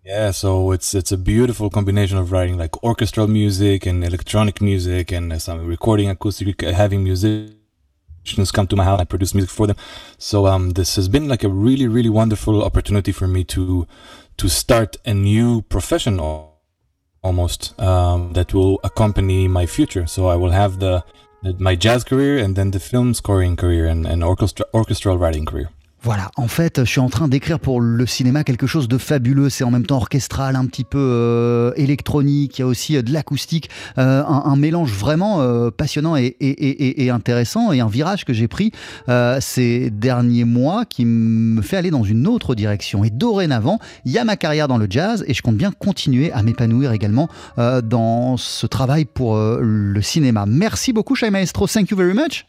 Yeah, 0.04 0.32
so 0.32 0.72
it's 0.72 0.94
it's 0.94 1.12
a 1.12 1.16
beautiful 1.16 1.70
combination 1.70 2.18
of 2.18 2.32
writing 2.32 2.58
like 2.58 2.82
orchestral 2.82 3.28
music 3.28 3.86
and 3.86 4.02
electronic 4.02 4.60
music 4.60 5.12
and 5.12 5.40
some 5.40 5.64
recording 5.64 6.08
acoustic, 6.08 6.62
having 6.62 7.04
musicians 7.04 8.50
come 8.50 8.66
to 8.66 8.74
my 8.74 8.84
house. 8.84 9.00
I 9.00 9.04
produce 9.04 9.34
music 9.34 9.50
for 9.50 9.68
them. 9.68 9.76
So 10.18 10.46
um, 10.46 10.70
this 10.70 10.96
has 10.96 11.08
been 11.08 11.28
like 11.28 11.44
a 11.44 11.48
really 11.48 11.86
really 11.86 12.08
wonderful 12.10 12.64
opportunity 12.64 13.12
for 13.12 13.28
me 13.28 13.44
to 13.44 13.86
to 14.38 14.48
start 14.48 14.96
a 15.04 15.14
new 15.14 15.62
profession 15.62 16.18
almost 17.22 17.78
um, 17.78 18.32
that 18.32 18.52
will 18.52 18.80
accompany 18.82 19.46
my 19.46 19.66
future. 19.66 20.06
So 20.08 20.26
I 20.26 20.34
will 20.34 20.50
have 20.50 20.80
the 20.80 21.04
my 21.58 21.74
jazz 21.74 22.04
career 22.04 22.38
and 22.38 22.56
then 22.56 22.70
the 22.70 22.80
film 22.80 23.14
scoring 23.14 23.56
career 23.56 23.86
and, 23.86 24.06
and 24.06 24.22
orchestra, 24.22 24.66
orchestral 24.72 25.18
writing 25.18 25.44
career. 25.44 25.70
Voilà, 26.04 26.32
en 26.36 26.48
fait, 26.48 26.80
je 26.80 26.90
suis 26.90 26.98
en 26.98 27.08
train 27.08 27.28
d'écrire 27.28 27.60
pour 27.60 27.80
le 27.80 28.06
cinéma 28.06 28.42
quelque 28.42 28.66
chose 28.66 28.88
de 28.88 28.98
fabuleux. 28.98 29.48
C'est 29.50 29.62
en 29.62 29.70
même 29.70 29.86
temps 29.86 29.98
orchestral, 29.98 30.56
un 30.56 30.66
petit 30.66 30.82
peu 30.82 30.98
euh, 30.98 31.72
électronique, 31.76 32.58
il 32.58 32.62
y 32.62 32.64
a 32.64 32.66
aussi 32.66 32.96
euh, 32.96 33.02
de 33.02 33.12
l'acoustique, 33.12 33.70
euh, 33.98 34.24
un, 34.24 34.56
mélange 34.56 34.92
vraiment 34.92 35.40
passionnant 35.70 36.16
et, 36.16 36.36
et, 36.40 37.10
intéressant, 37.10 37.72
et 37.72 37.80
un 37.80 37.88
virage 37.88 38.24
que 38.24 38.32
j'ai 38.32 38.48
pris 38.48 38.70
ces 39.40 39.90
derniers 39.90 40.44
mois 40.44 40.84
qui 40.84 41.04
me 41.04 41.62
fait 41.62 41.76
aller 41.76 41.90
dans 41.90 42.04
une 42.04 42.26
autre 42.26 42.54
direction. 42.54 43.02
Et 43.02 43.10
dorénavant, 43.10 43.78
il 44.04 44.12
y 44.12 44.18
a 44.18 44.24
ma 44.24 44.36
carrière 44.36 44.68
dans 44.68 44.78
le 44.78 44.86
jazz, 44.88 45.24
et 45.26 45.34
je 45.34 45.42
compte 45.42 45.56
bien 45.56 45.72
continuer 45.72 46.30
à 46.32 46.42
m'épanouir 46.42 46.92
également 46.92 47.28
dans 47.56 48.36
ce 48.36 48.66
travail 48.66 49.04
pour 49.04 49.36
le 49.36 50.02
cinéma. 50.02 50.44
Merci 50.46 50.92
beaucoup, 50.92 51.14
Shai 51.14 51.30
Maestro. 51.30 51.66
Thank 51.66 51.90
you 51.90 51.96
very 51.96 52.14
much. 52.14 52.44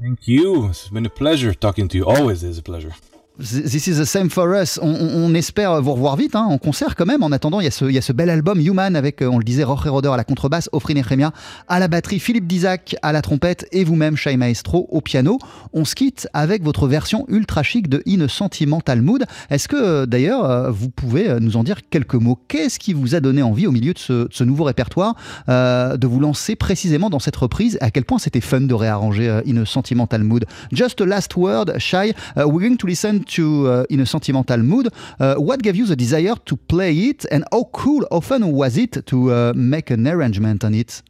Thank 0.00 0.28
you. 0.28 0.68
It's 0.68 0.88
been 0.88 1.06
a 1.06 1.10
pleasure 1.10 1.54
talking 1.54 1.88
to 1.88 1.96
you. 1.96 2.04
Always 2.06 2.44
is 2.44 2.58
a 2.58 2.62
pleasure. 2.62 2.94
This 3.38 3.86
is 3.86 3.98
the 3.98 4.06
same 4.06 4.30
for 4.30 4.54
us. 4.54 4.78
On, 4.80 5.34
espère 5.34 5.82
vous 5.82 5.92
revoir 5.92 6.16
vite 6.16 6.34
hein, 6.34 6.46
en 6.48 6.56
concert 6.56 6.94
quand 6.96 7.04
même. 7.04 7.22
En 7.22 7.32
attendant, 7.32 7.60
il 7.60 7.64
y, 7.64 7.66
a 7.66 7.70
ce, 7.70 7.84
il 7.84 7.92
y 7.92 7.98
a 7.98 8.02
ce 8.02 8.14
bel 8.14 8.30
album 8.30 8.58
Human 8.58 8.96
avec, 8.96 9.20
euh, 9.20 9.26
on 9.26 9.36
le 9.36 9.44
disait, 9.44 9.62
Roger 9.62 9.90
Roder 9.90 10.08
à 10.08 10.16
la 10.16 10.24
contrebasse, 10.24 10.70
Ofrin 10.72 10.94
Nechemia 10.94 11.32
à 11.68 11.78
la 11.78 11.86
batterie, 11.86 12.18
Philippe 12.18 12.46
Dizac 12.46 12.96
à 13.02 13.12
la 13.12 13.20
trompette 13.20 13.68
et 13.72 13.84
vous-même, 13.84 14.16
Shai 14.16 14.38
Maestro, 14.38 14.88
au 14.90 15.02
piano. 15.02 15.38
On 15.74 15.84
se 15.84 15.94
quitte 15.94 16.28
avec 16.32 16.62
votre 16.62 16.88
version 16.88 17.26
ultra 17.28 17.62
chic 17.62 17.90
de 17.90 18.02
In 18.08 18.26
Sentimental 18.26 19.02
Mood. 19.02 19.26
Est-ce 19.50 19.68
que 19.68 19.76
euh, 19.76 20.06
d'ailleurs, 20.06 20.48
euh, 20.48 20.70
vous 20.70 20.88
pouvez 20.88 21.38
nous 21.38 21.58
en 21.58 21.62
dire 21.62 21.80
quelques 21.90 22.14
mots? 22.14 22.38
Qu'est-ce 22.48 22.78
qui 22.78 22.94
vous 22.94 23.14
a 23.14 23.20
donné 23.20 23.42
envie 23.42 23.66
au 23.66 23.72
milieu 23.72 23.92
de 23.92 23.98
ce, 23.98 24.44
nouveau 24.44 24.64
répertoire 24.64 25.14
de 25.46 26.06
vous 26.06 26.20
lancer 26.20 26.56
précisément 26.56 27.10
dans 27.10 27.18
cette 27.18 27.36
reprise? 27.36 27.76
À 27.82 27.90
quel 27.90 28.06
point 28.06 28.18
c'était 28.18 28.40
fun 28.40 28.62
de 28.62 28.74
réarranger 28.74 29.42
In 29.46 29.58
a 29.58 29.66
Sentimental 29.66 30.22
Mood? 30.22 30.46
Just 30.72 31.02
a 31.02 31.04
last 31.04 31.36
word, 31.36 31.78
Shai. 31.78 32.14
we're 32.36 32.66
going 32.66 32.76
to 32.76 32.86
listen 32.86 33.25
to 33.28 33.68
uh, 33.68 33.84
in 33.90 34.00
a 34.00 34.06
sentimental 34.06 34.58
mood. 34.58 34.92
Uh, 35.18 35.34
what 35.36 35.62
gave 35.62 35.76
you 35.76 35.86
the 35.86 35.96
desire 35.96 36.34
to 36.44 36.56
play 36.56 36.92
it, 36.92 37.24
and 37.30 37.44
how 37.52 37.64
cool 37.72 38.06
often 38.10 38.52
was 38.52 38.76
it 38.76 39.06
to 39.06 39.32
uh, 39.32 39.52
make 39.54 39.90
an 39.90 40.06
arrangement 40.06 40.64
on 40.64 40.74
it? 40.74 41.02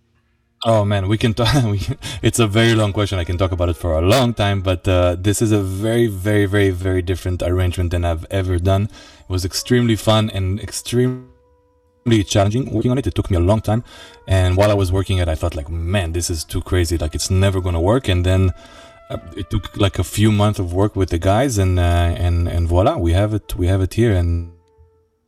Oh 0.64 0.85
man, 0.85 1.07
we 1.07 1.19
can 1.19 1.35
talk. 1.35 1.49
it's 2.23 2.39
a 2.39 2.47
very 2.47 2.75
long 2.75 2.93
question. 2.93 3.19
I 3.19 3.25
can 3.25 3.37
talk 3.37 3.53
about 3.53 3.69
it 3.69 3.77
for 3.77 3.93
a 3.93 4.01
long 4.01 4.35
time, 4.35 4.62
but 4.62 4.89
uh, 4.89 5.17
this 5.19 5.43
is 5.43 5.53
a 5.53 5.61
very, 5.61 6.07
very, 6.07 6.47
very, 6.47 6.71
very 6.71 7.03
different 7.03 7.43
arrangement 7.43 7.91
than 7.91 8.05
I've 8.05 8.27
ever 8.31 8.59
done. 8.59 8.85
It 8.85 9.29
was 9.29 9.45
extremely 9.45 9.97
fun 9.97 10.31
and 10.31 10.59
extremely 10.59 12.25
challenging 12.25 12.73
working 12.73 12.91
on 12.91 12.99
it. 12.99 13.07
It 13.07 13.14
took 13.14 13.31
me 13.31 13.37
a 13.37 13.41
long 13.41 13.61
time, 13.61 13.85
and 14.27 14.57
while 14.57 14.71
I 14.71 14.75
was 14.75 14.91
working 14.91 15.19
it, 15.19 15.29
I 15.29 15.35
thought 15.35 15.55
like, 15.55 15.69
man, 15.69 16.12
this 16.12 16.31
is 16.31 16.43
too 16.43 16.62
crazy. 16.62 16.97
Like 16.97 17.14
it's 17.14 17.31
never 17.31 17.61
gonna 17.61 17.81
work. 17.81 18.09
And 18.09 18.25
then 18.25 18.53
it 19.36 19.50
took 19.50 19.76
like 19.76 19.98
a 19.98 20.04
few 20.04 20.32
months 20.32 20.59
of 20.59 20.72
work 20.72 20.96
with 20.96 21.11
the 21.11 21.18
guys, 21.18 21.59
and 21.59 21.78
uh, 21.78 21.82
and 21.82 22.48
and 22.48 22.68
voila, 22.68 22.96
we 22.96 23.12
have 23.12 23.34
it. 23.34 23.54
We 23.57 23.66
have 23.68 23.80
it 23.80 23.94
here, 23.94 24.12
and 24.12 24.52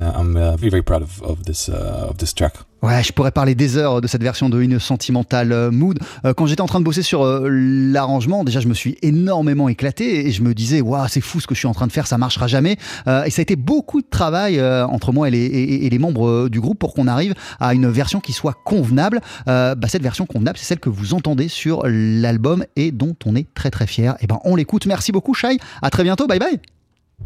uh, 0.00 0.12
I'm 0.14 0.36
uh, 0.36 0.56
very 0.56 0.70
very 0.70 0.82
proud 0.82 1.02
of, 1.02 1.22
of 1.22 1.44
this 1.44 1.68
uh, 1.68 2.06
of 2.08 2.18
this 2.18 2.32
track. 2.32 2.56
Ouais, 2.80 3.02
je 3.02 3.12
pourrais 3.12 3.32
parler 3.32 3.56
des 3.56 3.76
heures 3.76 4.00
de 4.00 4.06
cette 4.06 4.22
version 4.22 4.48
de 4.48 4.60
une 4.60 4.78
Sentimental 4.78 5.50
euh, 5.50 5.72
Mood. 5.72 5.98
Euh, 6.24 6.32
quand 6.32 6.46
j'étais 6.46 6.60
en 6.60 6.66
train 6.66 6.78
de 6.78 6.84
bosser 6.84 7.02
sur 7.02 7.24
euh, 7.24 7.48
l'arrangement, 7.50 8.44
déjà 8.44 8.60
je 8.60 8.68
me 8.68 8.74
suis 8.74 8.96
énormément 9.02 9.68
éclaté 9.68 10.28
et 10.28 10.30
je 10.30 10.42
me 10.42 10.54
disais, 10.54 10.80
waouh, 10.80 11.08
c'est 11.08 11.20
fou 11.20 11.40
ce 11.40 11.48
que 11.48 11.56
je 11.56 11.58
suis 11.58 11.66
en 11.66 11.74
train 11.74 11.88
de 11.88 11.92
faire, 11.92 12.06
ça 12.06 12.18
marchera 12.18 12.46
jamais. 12.46 12.76
et 13.06 13.30
ça 13.30 13.40
a 13.40 13.42
été 13.42 13.56
beaucoup 13.56 14.00
de 14.00 14.06
travail 14.08 14.62
entre 14.62 15.12
moi 15.12 15.28
et 15.28 15.30
les, 15.30 15.44
et, 15.44 15.90
les, 15.90 15.98
membres 15.98 16.48
du 16.48 16.60
groupe 16.60 16.78
pour 16.78 16.94
qu'on 16.94 17.08
arrive 17.08 17.34
à 17.58 17.74
une 17.74 17.88
version 17.88 18.20
qui 18.20 18.32
soit 18.32 18.54
convenable. 18.64 19.20
Bah, 19.46 19.76
cette 19.88 20.02
version 20.02 20.26
convenable, 20.26 20.58
c'est 20.58 20.66
celle 20.66 20.80
que 20.80 20.90
vous 20.90 21.14
entendez 21.14 21.48
sur 21.48 21.82
l'album 21.84 22.64
et 22.76 22.92
dont 22.92 23.16
on 23.26 23.34
est 23.34 23.52
très 23.54 23.70
très 23.70 23.86
fier. 23.86 24.16
Et 24.20 24.26
ben 24.26 24.38
on 24.44 24.54
l'écoute. 24.56 24.86
Merci 24.86 25.12
beaucoup, 25.12 25.34
Shai. 25.34 25.58
À 25.82 25.90
très 25.90 26.04
bientôt. 26.04 26.26
Bye 26.26 26.38
bye. 26.38 26.60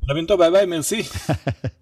À 0.03 0.07
très 0.07 0.14
bientôt. 0.14 0.36
Bye 0.36 0.53
bye. 0.53 0.66
Merci. 0.66 1.09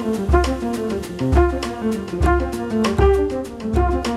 Thank 0.00 0.46
you. 4.06 4.07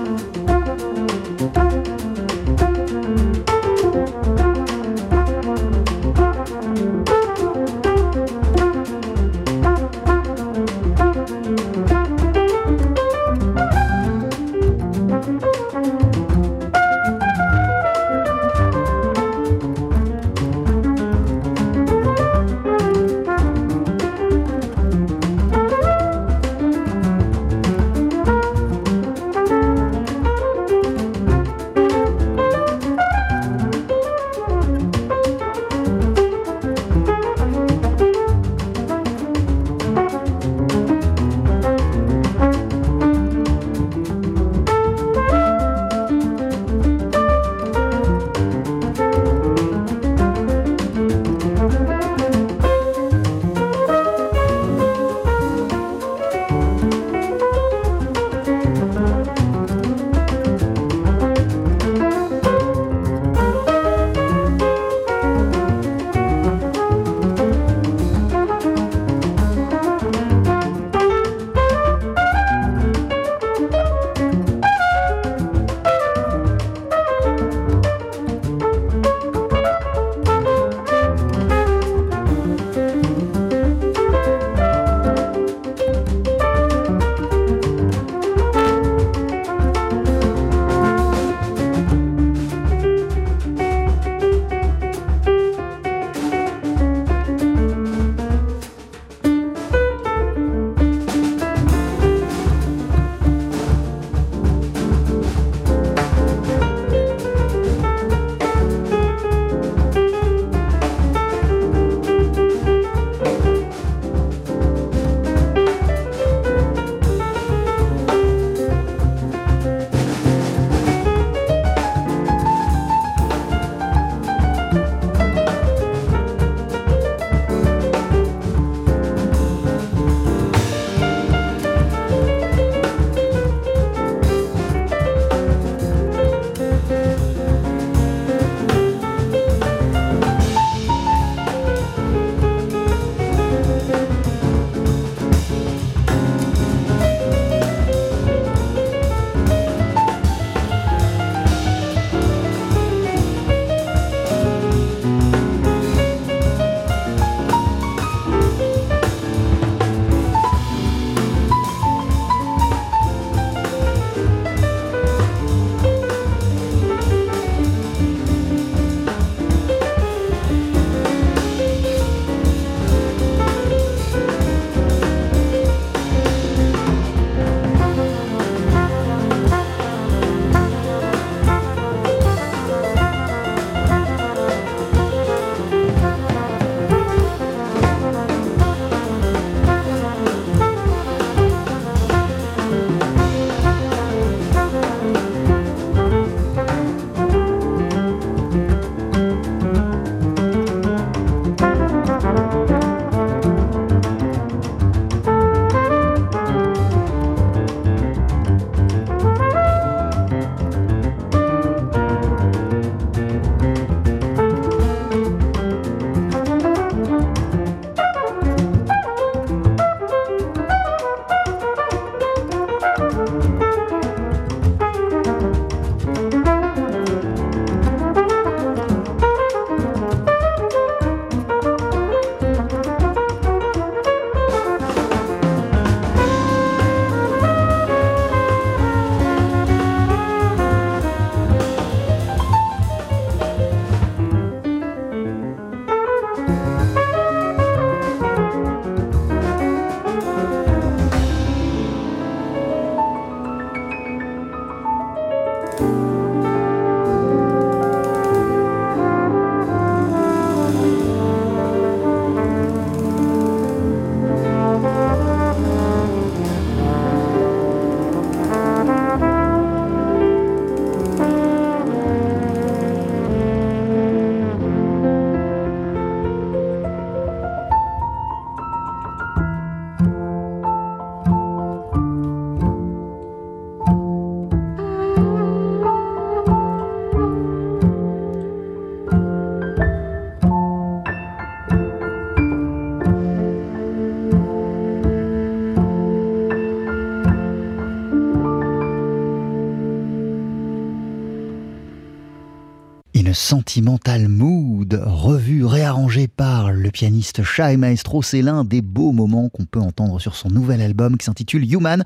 Pianiste 307.02 307.42
Maestro, 307.78 308.22
c'est 308.22 308.42
l'un 308.42 308.62
des 308.62 308.80
beaux 308.80 309.10
moments 309.10 309.48
qu'on 309.48 309.64
peut 309.64 309.80
entendre 309.80 310.20
sur 310.20 310.36
son 310.36 310.48
nouvel 310.50 310.80
album 310.80 311.16
qui 311.16 311.24
s'intitule 311.24 311.68
Human. 311.68 312.04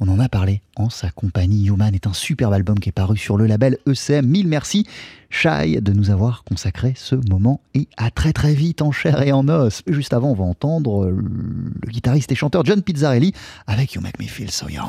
On 0.00 0.08
en 0.08 0.18
a 0.18 0.30
parlé 0.30 0.62
en 0.76 0.88
sa 0.88 1.10
compagnie. 1.10 1.66
Human 1.66 1.94
est 1.94 2.06
un 2.06 2.14
superbe 2.14 2.54
album 2.54 2.78
qui 2.78 2.88
est 2.88 2.92
paru 2.92 3.18
sur 3.18 3.36
le 3.36 3.44
label 3.44 3.76
ECM. 3.86 4.26
Mille 4.26 4.48
merci, 4.48 4.86
Shai, 5.28 5.82
de 5.82 5.92
nous 5.92 6.08
avoir 6.08 6.44
consacré 6.44 6.94
ce 6.96 7.14
moment 7.28 7.60
et 7.74 7.88
à 7.98 8.10
très 8.10 8.32
très 8.32 8.54
vite 8.54 8.80
en 8.80 8.90
chair 8.90 9.20
et 9.20 9.32
en 9.32 9.46
os. 9.50 9.82
Juste 9.86 10.14
avant, 10.14 10.30
on 10.30 10.34
va 10.34 10.44
entendre 10.44 11.10
le 11.10 11.90
guitariste 11.90 12.32
et 12.32 12.34
chanteur 12.34 12.64
John 12.64 12.80
Pizzarelli 12.80 13.34
avec 13.66 13.92
You 13.92 14.00
Make 14.00 14.18
Me 14.18 14.24
Feel 14.24 14.50
So 14.50 14.70
Young. 14.70 14.88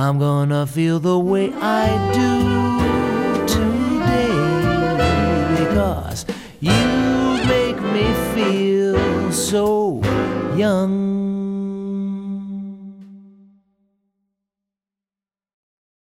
I'm 0.00 0.18
gonna 0.18 0.66
feel 0.66 0.98
the 0.98 1.18
way 1.18 1.52
I 1.52 1.86
do 2.14 3.46
today 3.46 4.32
because 5.62 6.24
you 6.58 6.72
make 7.46 7.78
me 7.92 8.06
feel 8.34 9.30
so 9.30 10.00
young. 10.56 11.49